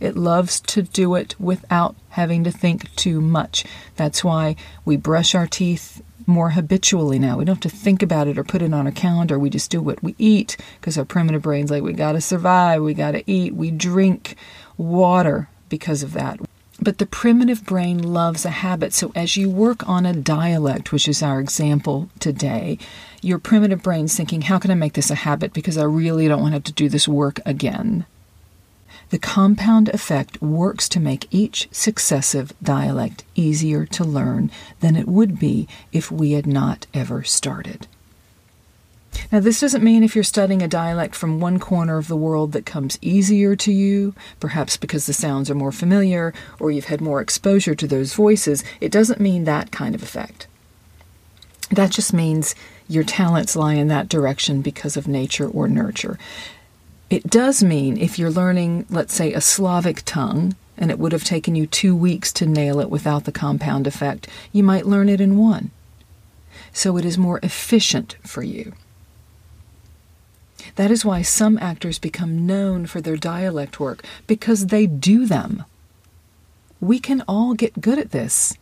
It 0.00 0.16
loves 0.16 0.58
to 0.62 0.82
do 0.82 1.14
it 1.14 1.36
without 1.38 1.94
having 2.10 2.42
to 2.42 2.50
think 2.50 2.92
too 2.96 3.20
much. 3.20 3.64
That's 3.94 4.24
why 4.24 4.56
we 4.84 4.96
brush 4.96 5.36
our 5.36 5.46
teeth 5.46 6.02
more 6.26 6.50
habitually 6.50 7.20
now. 7.20 7.38
We 7.38 7.44
don't 7.44 7.62
have 7.62 7.70
to 7.70 7.76
think 7.76 8.02
about 8.02 8.26
it 8.26 8.36
or 8.36 8.42
put 8.42 8.62
it 8.62 8.74
on 8.74 8.88
a 8.88 8.92
calendar. 8.92 9.38
We 9.38 9.48
just 9.48 9.70
do 9.70 9.80
what 9.80 10.02
we 10.02 10.16
eat 10.18 10.56
because 10.80 10.98
our 10.98 11.04
primitive 11.04 11.42
brain's 11.42 11.70
like, 11.70 11.84
we 11.84 11.92
got 11.92 12.12
to 12.12 12.20
survive, 12.20 12.82
we 12.82 12.94
got 12.94 13.12
to 13.12 13.30
eat. 13.30 13.54
We 13.54 13.70
drink 13.70 14.34
water 14.76 15.48
because 15.68 16.02
of 16.02 16.14
that. 16.14 16.40
But 16.82 16.98
the 16.98 17.06
primitive 17.06 17.64
brain 17.64 18.02
loves 18.02 18.44
a 18.44 18.50
habit. 18.50 18.92
So 18.92 19.12
as 19.14 19.36
you 19.36 19.48
work 19.48 19.88
on 19.88 20.04
a 20.04 20.14
dialect, 20.14 20.90
which 20.90 21.06
is 21.06 21.22
our 21.22 21.38
example 21.38 22.08
today, 22.18 22.78
your 23.20 23.38
primitive 23.38 23.82
brain's 23.82 24.16
thinking, 24.16 24.42
how 24.42 24.58
can 24.58 24.70
I 24.70 24.74
make 24.74 24.94
this 24.94 25.10
a 25.10 25.14
habit 25.14 25.52
because 25.52 25.76
I 25.76 25.84
really 25.84 26.28
don't 26.28 26.40
want 26.40 26.52
to 26.52 26.56
have 26.56 26.64
to 26.64 26.72
do 26.72 26.88
this 26.88 27.08
work 27.08 27.40
again? 27.44 28.06
The 29.10 29.18
compound 29.18 29.88
effect 29.88 30.40
works 30.40 30.88
to 30.90 31.00
make 31.00 31.26
each 31.32 31.68
successive 31.72 32.52
dialect 32.62 33.24
easier 33.34 33.84
to 33.86 34.04
learn 34.04 34.50
than 34.78 34.94
it 34.94 35.08
would 35.08 35.38
be 35.38 35.66
if 35.92 36.12
we 36.12 36.32
had 36.32 36.46
not 36.46 36.86
ever 36.94 37.24
started. 37.24 37.88
Now, 39.32 39.40
this 39.40 39.60
doesn't 39.60 39.82
mean 39.82 40.04
if 40.04 40.14
you're 40.14 40.22
studying 40.22 40.62
a 40.62 40.68
dialect 40.68 41.16
from 41.16 41.40
one 41.40 41.58
corner 41.58 41.98
of 41.98 42.06
the 42.06 42.16
world 42.16 42.52
that 42.52 42.64
comes 42.64 42.98
easier 43.02 43.56
to 43.56 43.72
you, 43.72 44.14
perhaps 44.38 44.76
because 44.76 45.06
the 45.06 45.12
sounds 45.12 45.50
are 45.50 45.56
more 45.56 45.72
familiar 45.72 46.32
or 46.60 46.70
you've 46.70 46.86
had 46.86 47.00
more 47.00 47.20
exposure 47.20 47.74
to 47.74 47.88
those 47.88 48.14
voices, 48.14 48.62
it 48.80 48.92
doesn't 48.92 49.20
mean 49.20 49.44
that 49.44 49.72
kind 49.72 49.96
of 49.96 50.02
effect. 50.04 50.46
That 51.70 51.90
just 51.90 52.12
means 52.12 52.54
your 52.90 53.04
talents 53.04 53.56
lie 53.56 53.74
in 53.74 53.88
that 53.88 54.08
direction 54.08 54.62
because 54.62 54.96
of 54.96 55.06
nature 55.06 55.48
or 55.48 55.68
nurture. 55.68 56.18
It 57.08 57.28
does 57.28 57.62
mean 57.62 57.96
if 57.96 58.18
you're 58.18 58.30
learning, 58.30 58.86
let's 58.90 59.14
say, 59.14 59.32
a 59.32 59.40
Slavic 59.40 60.02
tongue, 60.04 60.54
and 60.76 60.90
it 60.90 60.98
would 60.98 61.12
have 61.12 61.24
taken 61.24 61.54
you 61.54 61.66
two 61.66 61.94
weeks 61.94 62.32
to 62.34 62.46
nail 62.46 62.80
it 62.80 62.90
without 62.90 63.24
the 63.24 63.32
compound 63.32 63.86
effect, 63.86 64.28
you 64.52 64.62
might 64.62 64.86
learn 64.86 65.08
it 65.08 65.20
in 65.20 65.36
one. 65.36 65.70
So 66.72 66.96
it 66.96 67.04
is 67.04 67.18
more 67.18 67.40
efficient 67.42 68.16
for 68.24 68.42
you. 68.42 68.72
That 70.76 70.90
is 70.90 71.04
why 71.04 71.22
some 71.22 71.58
actors 71.58 71.98
become 71.98 72.46
known 72.46 72.86
for 72.86 73.00
their 73.00 73.16
dialect 73.16 73.80
work, 73.80 74.04
because 74.26 74.66
they 74.66 74.86
do 74.86 75.26
them. 75.26 75.64
We 76.80 76.98
can 76.98 77.22
all 77.28 77.54
get 77.54 77.80
good 77.80 77.98
at 77.98 78.12
this, 78.12 78.54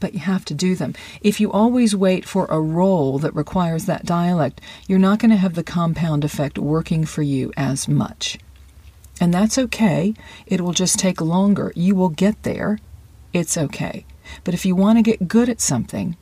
but 0.00 0.14
you 0.14 0.20
have 0.20 0.44
to 0.46 0.54
do 0.54 0.74
them. 0.74 0.94
If 1.20 1.40
you 1.40 1.50
always 1.50 1.94
wait 1.94 2.24
for 2.24 2.46
a 2.46 2.60
role 2.60 3.18
that 3.18 3.34
requires 3.34 3.86
that 3.86 4.06
dialect, 4.06 4.60
you're 4.86 4.98
not 4.98 5.18
going 5.18 5.30
to 5.30 5.36
have 5.36 5.54
the 5.54 5.64
compound 5.64 6.24
effect 6.24 6.58
working 6.58 7.04
for 7.04 7.22
you 7.22 7.52
as 7.56 7.88
much. 7.88 8.38
And 9.20 9.34
that's 9.34 9.58
okay. 9.58 10.14
It 10.46 10.60
will 10.60 10.72
just 10.72 10.98
take 10.98 11.20
longer. 11.20 11.72
You 11.74 11.94
will 11.94 12.08
get 12.08 12.42
there. 12.44 12.78
It's 13.32 13.58
okay. 13.58 14.04
But 14.44 14.54
if 14.54 14.64
you 14.64 14.76
want 14.76 14.98
to 14.98 15.02
get 15.02 15.28
good 15.28 15.48
at 15.48 15.60
something, 15.60 16.16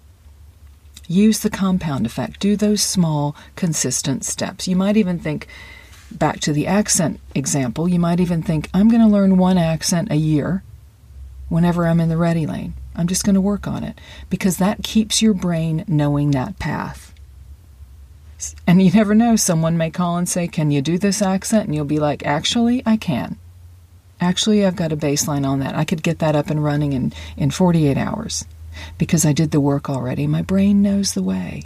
Use 1.09 1.41
the 1.41 1.51
compound 1.51 2.05
effect. 2.05 2.41
Do 2.41 2.57
those 2.57 2.83
small, 2.83 3.37
consistent 3.55 4.25
steps. 4.25 4.67
You 4.67 4.75
might 4.75 4.97
even 4.97 5.19
think, 5.19 5.47
back 6.11 6.41
to 6.41 6.53
the 6.53 6.67
accent 6.67 7.21
example, 7.35 7.89
you 7.89 8.01
might 8.01 8.21
even 8.21 8.43
think, 8.43 8.69
I'm 8.75 8.89
going 8.89 9.03
to 9.03 9.07
learn 9.07 9.39
one 9.39 9.59
accent 9.59 10.11
a 10.11 10.17
year 10.17 10.63
whenever 11.49 11.87
I'm 11.87 12.01
in 12.01 12.09
the 12.09 12.17
ready 12.17 12.47
lane. 12.47 12.75
I'm 12.97 13.07
just 13.07 13.25
going 13.25 13.35
to 13.35 13.41
work 13.41 13.67
on 13.67 13.85
it 13.85 14.01
because 14.31 14.57
that 14.57 14.83
keeps 14.83 15.23
your 15.23 15.35
brain 15.35 15.85
knowing 15.87 16.31
that 16.33 16.59
path. 16.59 17.13
And 18.67 18.83
you 18.83 18.91
never 18.91 19.15
know, 19.15 19.37
someone 19.37 19.77
may 19.77 19.91
call 19.91 20.17
and 20.17 20.29
say, 20.29 20.47
Can 20.49 20.71
you 20.71 20.83
do 20.83 20.99
this 20.99 21.23
accent? 21.23 21.67
And 21.67 21.75
you'll 21.75 21.85
be 21.85 21.99
like, 21.99 22.25
Actually, 22.25 22.83
I 22.85 22.97
can. 22.97 23.39
Actually, 24.21 24.65
I've 24.65 24.77
got 24.77 24.93
a 24.93 24.97
baseline 24.97 25.47
on 25.47 25.59
that. 25.61 25.75
I 25.75 25.85
could 25.85 26.03
get 26.03 26.19
that 26.21 26.37
up 26.37 26.49
and 26.49 26.65
running 26.65 26.93
in, 26.93 27.13
in 27.37 27.51
48 27.51 27.97
hours 27.97 28.45
because 28.99 29.25
I 29.27 29.33
did 29.33 29.51
the 29.51 29.61
work 29.61 29.89
already. 29.91 30.27
My 30.27 30.43
brain 30.43 30.83
knows 30.83 31.15
the 31.15 31.23
way. 31.23 31.65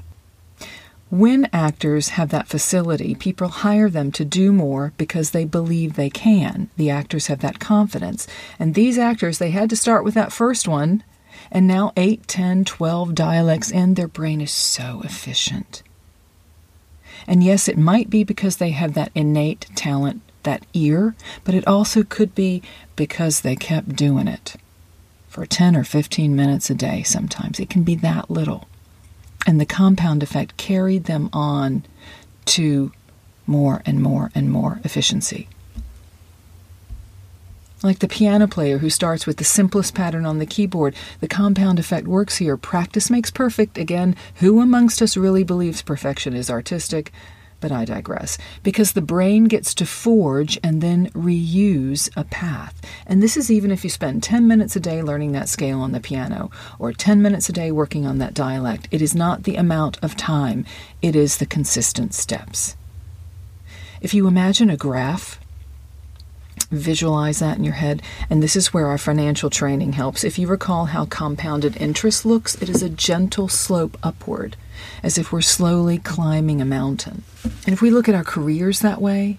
When 1.10 1.48
actors 1.52 2.10
have 2.10 2.28
that 2.30 2.46
facility, 2.46 3.16
people 3.16 3.48
hire 3.48 3.90
them 3.90 4.12
to 4.12 4.24
do 4.24 4.52
more 4.52 4.92
because 4.96 5.32
they 5.32 5.44
believe 5.44 5.94
they 5.94 6.10
can. 6.10 6.70
The 6.76 6.90
actors 6.90 7.26
have 7.26 7.40
that 7.40 7.58
confidence. 7.58 8.28
And 8.60 8.74
these 8.74 8.96
actors, 8.96 9.38
they 9.38 9.50
had 9.50 9.68
to 9.70 9.76
start 9.76 10.04
with 10.04 10.14
that 10.14 10.32
first 10.32 10.68
one, 10.68 11.02
and 11.50 11.66
now 11.66 11.92
8, 11.96 12.26
10, 12.26 12.64
12 12.64 13.14
dialects 13.14 13.70
in, 13.70 13.94
their 13.94 14.08
brain 14.08 14.40
is 14.40 14.50
so 14.50 15.00
efficient. 15.04 15.82
And 17.26 17.44
yes, 17.44 17.68
it 17.68 17.78
might 17.78 18.10
be 18.10 18.24
because 18.24 18.56
they 18.56 18.70
have 18.70 18.94
that 18.94 19.12
innate 19.14 19.66
talent, 19.74 20.22
that 20.42 20.64
ear, 20.72 21.14
but 21.44 21.54
it 21.54 21.66
also 21.66 22.02
could 22.02 22.34
be 22.34 22.62
because 22.96 23.40
they 23.40 23.56
kept 23.56 23.96
doing 23.96 24.28
it 24.28 24.56
for 25.28 25.46
10 25.46 25.76
or 25.76 25.84
15 25.84 26.34
minutes 26.34 26.70
a 26.70 26.74
day 26.74 27.02
sometimes. 27.02 27.60
It 27.60 27.70
can 27.70 27.82
be 27.82 27.94
that 27.96 28.30
little. 28.30 28.66
And 29.46 29.60
the 29.60 29.66
compound 29.66 30.22
effect 30.22 30.56
carried 30.56 31.04
them 31.04 31.30
on 31.32 31.84
to 32.46 32.92
more 33.46 33.82
and 33.86 34.02
more 34.02 34.30
and 34.34 34.50
more 34.50 34.80
efficiency. 34.84 35.48
Like 37.82 38.00
the 38.00 38.08
piano 38.08 38.46
player 38.46 38.78
who 38.78 38.90
starts 38.90 39.26
with 39.26 39.38
the 39.38 39.44
simplest 39.44 39.94
pattern 39.94 40.26
on 40.26 40.38
the 40.38 40.44
keyboard, 40.44 40.94
the 41.20 41.28
compound 41.28 41.78
effect 41.78 42.06
works 42.06 42.36
here. 42.36 42.58
Practice 42.58 43.08
makes 43.08 43.30
perfect. 43.30 43.78
Again, 43.78 44.16
who 44.36 44.60
amongst 44.60 45.00
us 45.00 45.16
really 45.16 45.44
believes 45.44 45.80
perfection 45.80 46.34
is 46.34 46.50
artistic? 46.50 47.10
But 47.58 47.72
I 47.72 47.86
digress. 47.86 48.36
Because 48.62 48.92
the 48.92 49.00
brain 49.00 49.44
gets 49.44 49.72
to 49.74 49.86
forge 49.86 50.58
and 50.62 50.82
then 50.82 51.08
reuse 51.10 52.10
a 52.16 52.24
path. 52.24 52.78
And 53.06 53.22
this 53.22 53.38
is 53.38 53.50
even 53.50 53.70
if 53.70 53.82
you 53.82 53.88
spend 53.88 54.22
10 54.22 54.46
minutes 54.46 54.76
a 54.76 54.80
day 54.80 55.02
learning 55.02 55.32
that 55.32 55.48
scale 55.48 55.80
on 55.80 55.92
the 55.92 56.00
piano 56.00 56.50
or 56.78 56.92
10 56.92 57.22
minutes 57.22 57.48
a 57.48 57.52
day 57.52 57.72
working 57.72 58.06
on 58.06 58.18
that 58.18 58.34
dialect. 58.34 58.88
It 58.90 59.00
is 59.00 59.14
not 59.14 59.44
the 59.44 59.56
amount 59.56 59.98
of 60.02 60.16
time, 60.16 60.66
it 61.00 61.16
is 61.16 61.38
the 61.38 61.46
consistent 61.46 62.12
steps. 62.12 62.76
If 64.02 64.12
you 64.12 64.26
imagine 64.26 64.68
a 64.68 64.76
graph, 64.76 65.38
Visualize 66.70 67.40
that 67.40 67.58
in 67.58 67.64
your 67.64 67.74
head. 67.74 68.02
And 68.28 68.42
this 68.42 68.56
is 68.56 68.72
where 68.72 68.86
our 68.86 68.98
financial 68.98 69.50
training 69.50 69.94
helps. 69.94 70.24
If 70.24 70.38
you 70.38 70.46
recall 70.46 70.86
how 70.86 71.06
compounded 71.06 71.76
interest 71.76 72.24
looks, 72.24 72.54
it 72.62 72.68
is 72.68 72.82
a 72.82 72.88
gentle 72.88 73.48
slope 73.48 73.98
upward, 74.02 74.56
as 75.02 75.18
if 75.18 75.32
we're 75.32 75.40
slowly 75.40 75.98
climbing 75.98 76.60
a 76.60 76.64
mountain. 76.64 77.24
And 77.66 77.72
if 77.72 77.82
we 77.82 77.90
look 77.90 78.08
at 78.08 78.14
our 78.14 78.24
careers 78.24 78.80
that 78.80 79.00
way, 79.00 79.38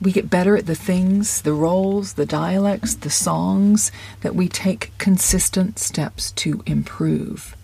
we 0.00 0.12
get 0.12 0.28
better 0.28 0.56
at 0.56 0.66
the 0.66 0.74
things, 0.74 1.42
the 1.42 1.54
roles, 1.54 2.14
the 2.14 2.26
dialects, 2.26 2.94
the 2.94 3.10
songs 3.10 3.90
that 4.20 4.34
we 4.34 4.48
take 4.48 4.92
consistent 4.98 5.78
steps 5.78 6.32
to 6.32 6.62
improve. 6.66 7.56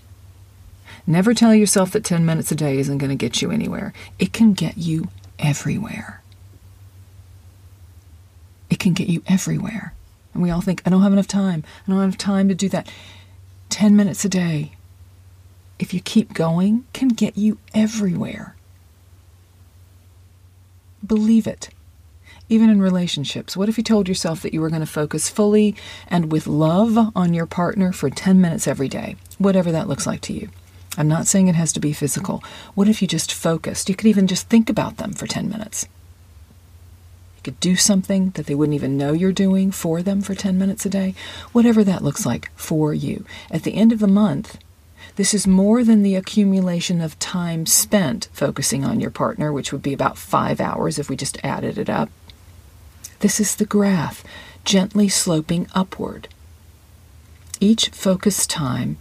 Never 1.06 1.34
tell 1.34 1.54
yourself 1.54 1.90
that 1.90 2.04
10 2.04 2.25
minutes 2.25 2.52
a 2.52 2.54
day 2.54 2.78
isn't 2.78 2.99
going 2.99 3.11
to 3.11 3.16
get 3.16 3.42
you 3.42 3.50
anywhere. 3.50 3.92
It 4.18 4.32
can 4.32 4.54
get 4.54 4.78
you 4.78 5.08
everywhere 5.38 6.22
can 8.82 8.92
get 8.92 9.08
you 9.08 9.22
everywhere. 9.28 9.94
And 10.34 10.42
we 10.42 10.50
all 10.50 10.60
think, 10.60 10.82
I 10.84 10.90
don't 10.90 11.02
have 11.02 11.12
enough 11.12 11.28
time. 11.28 11.62
I 11.86 11.90
don't 11.90 12.00
have 12.00 12.18
time 12.18 12.48
to 12.48 12.54
do 12.54 12.68
that. 12.70 12.90
10 13.70 13.94
minutes 13.94 14.24
a 14.24 14.28
day, 14.28 14.72
if 15.78 15.94
you 15.94 16.00
keep 16.00 16.34
going, 16.34 16.84
can 16.92 17.08
get 17.08 17.38
you 17.38 17.58
everywhere. 17.72 18.56
Believe 21.06 21.46
it. 21.46 21.70
Even 22.48 22.68
in 22.68 22.82
relationships, 22.82 23.56
what 23.56 23.68
if 23.68 23.78
you 23.78 23.84
told 23.84 24.08
yourself 24.08 24.42
that 24.42 24.52
you 24.52 24.60
were 24.60 24.68
going 24.68 24.80
to 24.80 24.86
focus 24.86 25.28
fully 25.28 25.76
and 26.08 26.32
with 26.32 26.48
love 26.48 27.12
on 27.16 27.32
your 27.32 27.46
partner 27.46 27.92
for 27.92 28.10
10 28.10 28.40
minutes 28.40 28.66
every 28.66 28.88
day, 28.88 29.14
whatever 29.38 29.70
that 29.70 29.88
looks 29.88 30.08
like 30.08 30.20
to 30.22 30.32
you? 30.32 30.48
I'm 30.98 31.08
not 31.08 31.28
saying 31.28 31.46
it 31.46 31.54
has 31.54 31.72
to 31.74 31.80
be 31.80 31.92
physical. 31.92 32.42
What 32.74 32.88
if 32.88 33.00
you 33.00 33.06
just 33.06 33.32
focused? 33.32 33.88
You 33.88 33.94
could 33.94 34.08
even 34.08 34.26
just 34.26 34.48
think 34.48 34.68
about 34.68 34.96
them 34.96 35.12
for 35.12 35.26
10 35.28 35.48
minutes 35.48 35.86
could 37.42 37.58
do 37.61 37.76
something 37.76 38.30
that 38.30 38.46
they 38.46 38.54
wouldn't 38.54 38.75
even 38.75 38.96
know 38.96 39.12
you're 39.12 39.32
doing 39.32 39.70
for 39.70 40.02
them 40.02 40.22
for 40.22 40.34
10 40.34 40.58
minutes 40.58 40.87
a 40.87 40.90
day, 40.90 41.14
whatever 41.52 41.84
that 41.84 42.02
looks 42.02 42.25
like 42.25 42.50
for 42.56 42.94
you. 42.94 43.25
At 43.50 43.64
the 43.64 43.75
end 43.75 43.92
of 43.92 43.99
the 43.99 44.06
month, 44.06 44.58
this 45.16 45.34
is 45.34 45.46
more 45.46 45.84
than 45.84 46.02
the 46.02 46.14
accumulation 46.14 47.00
of 47.00 47.18
time 47.18 47.66
spent 47.66 48.28
focusing 48.32 48.84
on 48.84 49.00
your 49.00 49.11
partner, 49.11 49.52
which 49.52 49.72
would 49.72 49.82
be 49.82 49.92
about 49.92 50.16
five 50.16 50.61
hours 50.61 50.99
if 50.99 51.11
we 51.11 51.16
just 51.16 51.38
added 51.44 51.76
it 51.76 51.90
up. 51.90 52.08
This 53.20 53.38
is 53.38 53.56
the 53.56 53.66
graph, 53.66 54.25
gently 54.64 55.08
sloping 55.08 55.66
upward. 55.75 56.28
Each 57.61 57.88
focused 57.90 58.50
time 58.50 58.96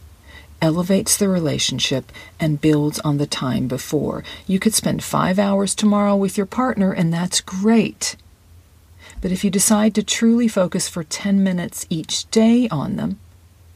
elevates 0.62 1.18
the 1.18 1.28
relationship 1.28 2.12
and 2.40 2.62
builds 2.62 3.00
on 3.00 3.18
the 3.18 3.26
time 3.26 3.68
before. 3.68 4.24
You 4.46 4.60
could 4.60 4.74
spend 4.74 5.04
five 5.04 5.40
hours 5.40 5.74
tomorrow 5.74 6.16
with 6.16 6.38
your 6.38 6.46
partner, 6.46 6.92
and 6.92 7.12
that's 7.12 7.42
great. 7.42 8.16
But 9.22 9.32
if 9.32 9.44
you 9.44 9.52
decide 9.52 9.96
to 9.96 10.04
truly 10.04 10.48
focus 10.48 10.90
for 10.90 11.04
10 11.04 11.44
minutes 11.44 11.86
each 11.90 12.30
day 12.32 12.68
on 12.70 12.96
them, 12.96 13.20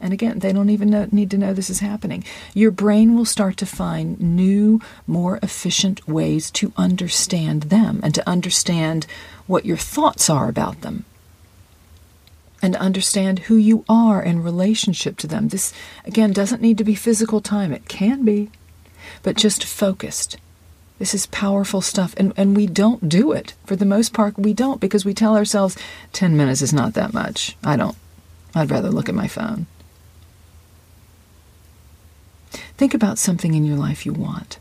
and 0.00 0.12
again, 0.12 0.40
they 0.40 0.52
don't 0.52 0.70
even 0.70 0.90
know, 0.90 1.08
need 1.10 1.30
to 1.30 1.38
know 1.38 1.54
this 1.54 1.70
is 1.70 1.80
happening. 1.80 2.22
Your 2.52 2.70
brain 2.70 3.16
will 3.16 3.24
start 3.24 3.56
to 3.58 3.66
find 3.66 4.20
new, 4.20 4.80
more 5.06 5.38
efficient 5.42 6.06
ways 6.06 6.50
to 6.52 6.72
understand 6.76 7.64
them 7.64 8.00
and 8.02 8.14
to 8.14 8.28
understand 8.28 9.06
what 9.46 9.64
your 9.64 9.78
thoughts 9.78 10.28
are 10.28 10.48
about 10.48 10.82
them 10.82 11.04
and 12.60 12.76
understand 12.76 13.40
who 13.40 13.56
you 13.56 13.84
are 13.88 14.22
in 14.22 14.42
relationship 14.42 15.16
to 15.18 15.26
them. 15.26 15.48
This, 15.48 15.72
again, 16.04 16.32
doesn't 16.32 16.62
need 16.62 16.78
to 16.78 16.84
be 16.84 16.94
physical 16.94 17.40
time. 17.40 17.72
It 17.72 17.88
can 17.88 18.24
be, 18.24 18.50
but 19.22 19.36
just 19.36 19.64
focused. 19.64 20.36
This 20.98 21.14
is 21.14 21.26
powerful 21.26 21.82
stuff, 21.82 22.14
and, 22.16 22.32
and 22.36 22.56
we 22.56 22.66
don't 22.66 23.08
do 23.08 23.32
it. 23.32 23.54
For 23.66 23.76
the 23.76 23.84
most 23.84 24.14
part, 24.14 24.38
we 24.38 24.54
don't 24.54 24.80
because 24.80 25.04
we 25.04 25.12
tell 25.12 25.36
ourselves 25.36 25.76
10 26.12 26.36
minutes 26.36 26.62
is 26.62 26.72
not 26.72 26.94
that 26.94 27.12
much. 27.12 27.56
I 27.62 27.76
don't. 27.76 27.96
I'd 28.54 28.70
rather 28.70 28.90
look 28.90 29.08
at 29.08 29.14
my 29.14 29.28
phone. 29.28 29.66
Think 32.78 32.94
about 32.94 33.18
something 33.18 33.54
in 33.54 33.64
your 33.64 33.76
life 33.76 34.06
you 34.06 34.12
want. 34.12 34.58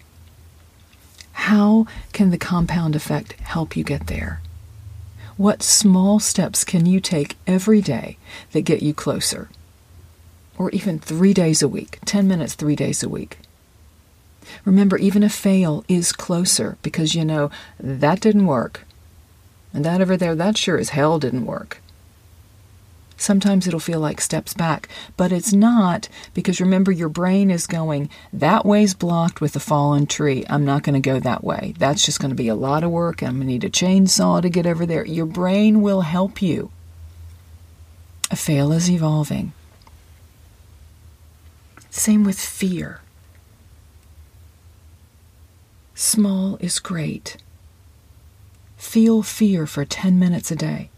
How 1.33 1.85
can 2.11 2.31
the 2.31 2.37
compound 2.37 2.95
effect 2.95 3.33
help 3.41 3.77
you 3.77 3.83
get 3.83 4.07
there? 4.07 4.41
What 5.37 5.63
small 5.63 6.19
steps 6.19 6.63
can 6.63 6.85
you 6.85 6.99
take 6.99 7.35
every 7.45 7.81
day 7.81 8.17
that 8.51 8.61
get 8.61 8.81
you 8.81 8.93
closer? 8.93 9.49
Or 10.57 10.69
even 10.71 10.99
three 10.99 11.33
days 11.33 11.61
a 11.61 11.67
week, 11.67 11.99
10 12.05 12.27
minutes, 12.27 12.55
three 12.55 12.75
days 12.75 13.03
a 13.03 13.09
week. 13.09 13.37
Remember, 14.63 14.97
even 14.97 15.23
a 15.23 15.29
fail 15.29 15.83
is 15.87 16.11
closer 16.11 16.77
because 16.81 17.15
you 17.15 17.25
know 17.25 17.49
that 17.79 18.21
didn't 18.21 18.45
work. 18.45 18.85
And 19.73 19.83
that 19.83 20.01
over 20.01 20.15
there, 20.15 20.35
that 20.35 20.57
sure 20.57 20.77
as 20.77 20.89
hell 20.89 21.19
didn't 21.19 21.45
work. 21.45 21.81
Sometimes 23.17 23.65
it'll 23.65 23.79
feel 23.79 23.99
like 23.99 24.19
steps 24.19 24.53
back, 24.53 24.89
but 25.15 25.31
it's 25.31 25.53
not 25.53 26.09
because 26.33 26.59
remember, 26.59 26.91
your 26.91 27.09
brain 27.09 27.49
is 27.49 27.65
going, 27.65 28.09
that 28.33 28.65
way's 28.65 28.93
blocked 28.93 29.39
with 29.39 29.55
a 29.55 29.59
fallen 29.59 30.05
tree. 30.05 30.45
I'm 30.49 30.65
not 30.65 30.83
going 30.83 31.01
to 31.01 31.09
go 31.09 31.19
that 31.19 31.43
way. 31.43 31.73
That's 31.77 32.05
just 32.05 32.19
going 32.19 32.31
to 32.31 32.35
be 32.35 32.49
a 32.49 32.55
lot 32.55 32.83
of 32.83 32.91
work. 32.91 33.23
I'm 33.23 33.35
going 33.35 33.41
to 33.41 33.47
need 33.47 33.63
a 33.63 33.69
chainsaw 33.69 34.41
to 34.41 34.49
get 34.49 34.65
over 34.65 34.85
there. 34.85 35.05
Your 35.05 35.25
brain 35.25 35.81
will 35.81 36.01
help 36.01 36.41
you. 36.41 36.71
A 38.31 38.35
fail 38.35 38.71
is 38.73 38.89
evolving. 38.89 39.53
Same 41.89 42.25
with 42.25 42.39
fear. 42.39 42.99
Small 45.97 46.57
is 46.57 46.79
great. 46.79 47.37
Feel 48.75 49.23
fear 49.23 49.65
for 49.65 49.85
10 49.85 50.19
minutes 50.19 50.51
a 50.51 50.55
day. 50.55 50.89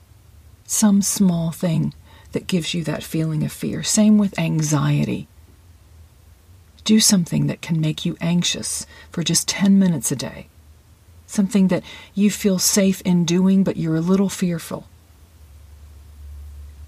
Some 0.65 1.03
small 1.03 1.51
thing 1.51 1.93
that 2.31 2.47
gives 2.47 2.73
you 2.73 2.83
that 2.85 3.03
feeling 3.03 3.43
of 3.43 3.51
fear. 3.51 3.83
Same 3.83 4.17
with 4.17 4.37
anxiety. 4.39 5.27
Do 6.83 6.99
something 6.99 7.45
that 7.45 7.61
can 7.61 7.79
make 7.79 8.05
you 8.05 8.17
anxious 8.19 8.87
for 9.11 9.21
just 9.21 9.47
10 9.47 9.77
minutes 9.77 10.11
a 10.11 10.15
day. 10.15 10.47
Something 11.27 11.67
that 11.67 11.83
you 12.15 12.31
feel 12.31 12.57
safe 12.57 12.99
in 13.01 13.23
doing, 13.23 13.63
but 13.63 13.77
you're 13.77 13.97
a 13.97 14.01
little 14.01 14.29
fearful. 14.29 14.87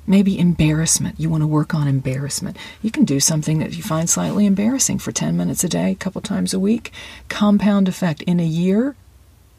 Maybe 0.10 0.40
embarrassment. 0.40 1.20
You 1.20 1.30
want 1.30 1.44
to 1.44 1.48
work 1.48 1.76
on 1.76 1.88
embarrassment. 1.88 2.58
You 2.82 2.90
can 2.90 3.06
do 3.06 3.20
something 3.20 3.60
that 3.60 3.78
you 3.78 3.84
find 3.84 4.10
slightly 4.10 4.48
embarrassing 4.48 4.98
for 4.98 5.12
10 5.12 5.38
minutes 5.38 5.64
a 5.64 5.70
day, 5.70 5.92
a 5.92 5.96
couple 5.96 6.20
times 6.20 6.52
a 6.52 6.60
week. 6.60 6.92
Compound 7.30 7.88
effect. 7.88 8.24
In 8.24 8.40
a 8.40 8.46
year, 8.46 8.96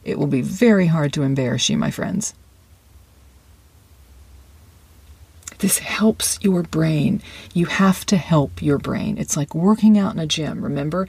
it 0.04 0.18
will 0.18 0.26
be 0.26 0.40
very 0.42 0.88
hard 0.88 1.12
to 1.12 1.22
embarrass 1.22 1.70
you, 1.70 1.78
my 1.78 1.92
friends. 1.92 2.34
This 5.60 5.78
helps 5.78 6.40
your 6.42 6.64
brain. 6.64 7.22
You 7.54 7.66
have 7.66 8.04
to 8.06 8.16
help 8.16 8.60
your 8.60 8.78
brain. 8.78 9.18
It's 9.18 9.36
like 9.36 9.54
working 9.54 9.96
out 9.96 10.14
in 10.14 10.18
a 10.18 10.26
gym, 10.26 10.64
remember? 10.64 11.06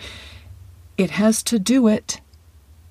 It 0.99 1.12
has 1.12 1.41
to 1.43 1.58
do 1.58 1.88
it 1.88 2.21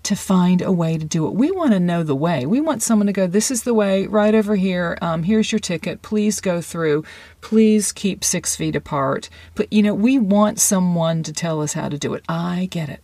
to 0.02 0.16
find 0.16 0.62
a 0.62 0.72
way 0.72 0.96
to 0.96 1.04
do 1.04 1.26
it. 1.26 1.34
We 1.34 1.50
want 1.50 1.72
to 1.72 1.80
know 1.80 2.02
the 2.02 2.14
way. 2.14 2.46
We 2.46 2.60
want 2.60 2.82
someone 2.82 3.06
to 3.06 3.12
go, 3.12 3.26
This 3.26 3.50
is 3.50 3.64
the 3.64 3.74
way, 3.74 4.06
right 4.06 4.34
over 4.34 4.56
here. 4.56 4.96
Um, 5.02 5.24
here's 5.24 5.52
your 5.52 5.58
ticket. 5.58 6.02
Please 6.02 6.40
go 6.40 6.60
through. 6.60 7.04
Please 7.40 7.92
keep 7.92 8.24
six 8.24 8.56
feet 8.56 8.76
apart. 8.76 9.28
But, 9.54 9.72
you 9.72 9.82
know, 9.82 9.94
we 9.94 10.18
want 10.18 10.58
someone 10.58 11.22
to 11.24 11.32
tell 11.32 11.60
us 11.60 11.74
how 11.74 11.88
to 11.88 11.98
do 11.98 12.14
it. 12.14 12.24
I 12.28 12.68
get 12.70 12.88
it. 12.88 13.02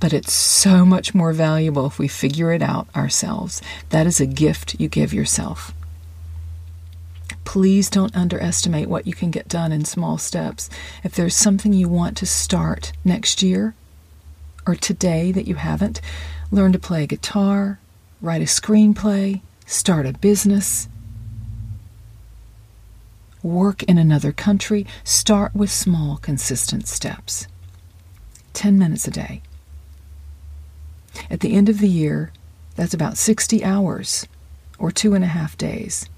But 0.00 0.12
it's 0.12 0.32
so 0.32 0.84
much 0.84 1.14
more 1.14 1.32
valuable 1.32 1.86
if 1.86 1.98
we 1.98 2.08
figure 2.08 2.52
it 2.52 2.60
out 2.60 2.88
ourselves. 2.94 3.62
That 3.90 4.06
is 4.06 4.20
a 4.20 4.26
gift 4.26 4.78
you 4.78 4.88
give 4.88 5.14
yourself. 5.14 5.72
Please 7.44 7.88
don't 7.88 8.16
underestimate 8.16 8.88
what 8.88 9.06
you 9.06 9.14
can 9.14 9.30
get 9.30 9.48
done 9.48 9.70
in 9.70 9.84
small 9.84 10.18
steps. 10.18 10.68
If 11.02 11.14
there's 11.14 11.36
something 11.36 11.72
you 11.72 11.88
want 11.88 12.16
to 12.18 12.26
start 12.26 12.92
next 13.04 13.42
year, 13.42 13.74
or 14.66 14.74
today 14.74 15.32
that 15.32 15.46
you 15.46 15.56
haven't, 15.56 16.00
learn 16.50 16.72
to 16.72 16.78
play 16.78 17.06
guitar, 17.06 17.78
write 18.20 18.42
a 18.42 18.46
screenplay, 18.46 19.40
start 19.66 20.06
a 20.06 20.12
business, 20.12 20.88
work 23.42 23.82
in 23.82 23.98
another 23.98 24.32
country, 24.32 24.86
start 25.04 25.54
with 25.54 25.70
small, 25.70 26.16
consistent 26.16 26.88
steps. 26.88 27.46
10 28.54 28.78
minutes 28.78 29.06
a 29.06 29.10
day. 29.10 29.42
At 31.30 31.40
the 31.40 31.54
end 31.54 31.68
of 31.68 31.80
the 31.80 31.88
year, 31.88 32.32
that's 32.76 32.94
about 32.94 33.18
60 33.18 33.64
hours 33.64 34.26
or 34.78 34.90
two 34.90 35.14
and 35.14 35.22
a 35.22 35.28
half 35.28 35.56
days. 35.56 36.08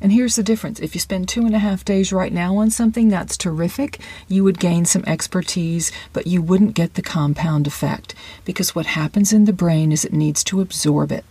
And 0.00 0.12
here's 0.12 0.36
the 0.36 0.42
difference. 0.42 0.80
If 0.80 0.94
you 0.94 1.00
spend 1.00 1.28
two 1.28 1.44
and 1.44 1.54
a 1.54 1.58
half 1.58 1.84
days 1.84 2.12
right 2.12 2.32
now 2.32 2.56
on 2.56 2.70
something, 2.70 3.08
that's 3.08 3.36
terrific. 3.36 3.98
You 4.28 4.44
would 4.44 4.58
gain 4.58 4.86
some 4.86 5.04
expertise, 5.06 5.92
but 6.12 6.26
you 6.26 6.40
wouldn't 6.40 6.74
get 6.74 6.94
the 6.94 7.02
compound 7.02 7.66
effect 7.66 8.14
because 8.44 8.74
what 8.74 8.86
happens 8.86 9.32
in 9.32 9.44
the 9.44 9.52
brain 9.52 9.92
is 9.92 10.04
it 10.04 10.12
needs 10.12 10.42
to 10.44 10.62
absorb 10.62 11.12
it. 11.12 11.24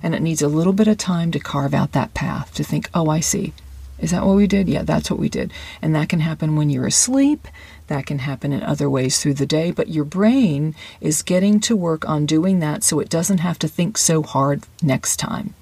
And 0.00 0.14
it 0.14 0.22
needs 0.22 0.42
a 0.42 0.48
little 0.48 0.72
bit 0.72 0.86
of 0.86 0.96
time 0.96 1.32
to 1.32 1.40
carve 1.40 1.74
out 1.74 1.90
that 1.92 2.14
path, 2.14 2.54
to 2.54 2.62
think, 2.62 2.88
oh, 2.94 3.08
I 3.08 3.18
see. 3.18 3.52
Is 3.98 4.12
that 4.12 4.24
what 4.24 4.36
we 4.36 4.46
did? 4.46 4.68
Yeah, 4.68 4.82
that's 4.82 5.10
what 5.10 5.18
we 5.18 5.28
did. 5.28 5.52
And 5.82 5.92
that 5.96 6.08
can 6.08 6.20
happen 6.20 6.54
when 6.54 6.70
you're 6.70 6.86
asleep. 6.86 7.48
That 7.88 8.06
can 8.06 8.20
happen 8.20 8.52
in 8.52 8.62
other 8.62 8.88
ways 8.88 9.20
through 9.20 9.34
the 9.34 9.46
day. 9.46 9.72
But 9.72 9.88
your 9.88 10.04
brain 10.04 10.76
is 11.00 11.22
getting 11.22 11.58
to 11.60 11.74
work 11.74 12.08
on 12.08 12.26
doing 12.26 12.60
that 12.60 12.84
so 12.84 13.00
it 13.00 13.08
doesn't 13.08 13.38
have 13.38 13.58
to 13.58 13.66
think 13.66 13.98
so 13.98 14.22
hard 14.22 14.62
next 14.80 15.16
time. 15.16 15.54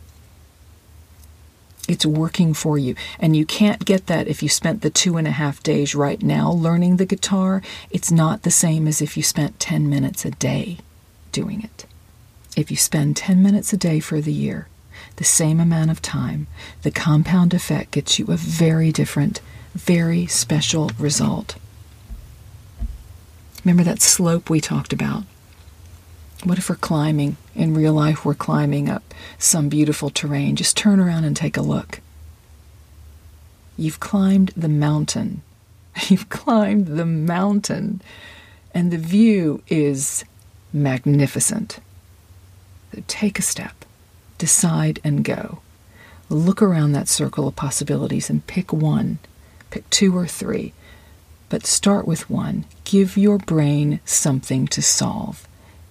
It's 1.89 2.05
working 2.05 2.53
for 2.55 2.79
you. 2.79 2.95
And 3.19 3.37
you 3.37 3.47
can't 3.47 3.85
get 3.85 4.07
that 4.07 4.29
if 4.29 4.43
you 4.43 4.49
spent 4.49 4.83
the 4.83 4.91
two 4.91 5.17
and 5.17 5.27
a 5.27 5.33
half 5.33 5.63
days 5.63 5.95
right 5.95 6.23
now 6.23 6.51
learning 6.51 6.97
the 6.97 7.07
guitar. 7.07 7.63
It's 7.91 8.11
not 8.11 8.43
the 8.43 8.51
same 8.51 8.89
as 8.89 9.01
if 9.01 9.17
you 9.17 9.23
spent 9.23 9.61
10 9.61 9.89
minutes 9.89 10.25
a 10.25 10.31
day 10.33 10.79
doing 11.33 11.63
it. 11.63 11.87
If 12.57 12.71
you 12.71 12.77
spend 12.77 13.17
10 13.17 13.43
minutes 13.43 13.73
a 13.73 13.77
day 13.77 14.01
for 14.01 14.21
the 14.21 14.33
year, 14.33 14.69
the 15.17 15.25
same 15.25 15.61
amount 15.61 15.91
of 15.91 16.03
time, 16.03 16.47
the 16.83 16.91
compound 16.91 17.55
effect 17.55 17.91
gets 17.93 18.19
you 18.19 18.27
a 18.27 18.37
very 18.37 18.91
different, 18.91 19.41
very 19.75 20.27
special 20.27 20.91
result. 20.99 21.57
Remember 23.65 23.85
that 23.85 24.01
slope 24.01 24.49
we 24.49 24.61
talked 24.61 24.93
about? 24.93 25.25
What 26.45 26.59
if 26.59 26.69
we're 26.69 26.77
climbing? 26.77 27.37
In 27.55 27.75
real 27.75 27.95
life, 27.95 28.25
we're 28.25 28.35
climbing 28.35 28.89
up 28.89 29.15
some 29.39 29.69
beautiful 29.69 30.11
terrain. 30.11 30.55
Just 30.55 30.77
turn 30.77 31.01
around 31.01 31.25
and 31.25 31.35
take 31.37 31.57
a 31.57 31.63
look. 31.63 32.01
You've 33.77 34.01
climbed 34.01 34.53
the 34.57 34.69
mountain. 34.69 35.43
You've 36.09 36.29
climbed 36.29 36.89
the 36.89 37.07
mountain, 37.07 38.03
and 38.75 38.91
the 38.91 38.99
view 38.99 39.63
is 39.69 40.25
magnificent. 40.73 41.81
So 42.95 43.03
take 43.07 43.39
a 43.39 43.43
step, 43.43 43.85
decide, 44.37 45.01
and 45.03 45.25
go. 45.25 45.61
Look 46.29 46.61
around 46.61 46.93
that 46.93 47.09
circle 47.09 47.49
of 47.49 47.57
possibilities 47.57 48.29
and 48.29 48.47
pick 48.47 48.73
one, 48.73 49.19
pick 49.71 49.89
two 49.91 50.17
or 50.17 50.27
three, 50.27 50.75
but 51.49 51.65
start 51.65 52.07
with 52.07 52.29
one. 52.29 52.67
Give 52.85 53.17
your 53.17 53.39
brain 53.39 54.01
something 54.05 54.67
to 54.69 54.83
solve 54.83 55.47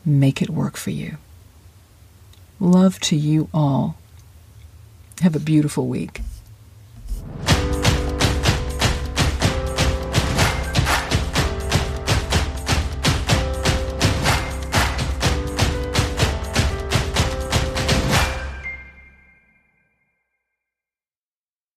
make 0.05 0.41
it 0.41 0.49
work 0.49 0.77
for 0.77 0.91
you. 0.91 1.17
Love 2.59 2.99
to 3.01 3.15
you 3.15 3.49
all. 3.53 3.97
Have 5.21 5.35
a 5.35 5.39
beautiful 5.39 5.87
week. 5.87 6.21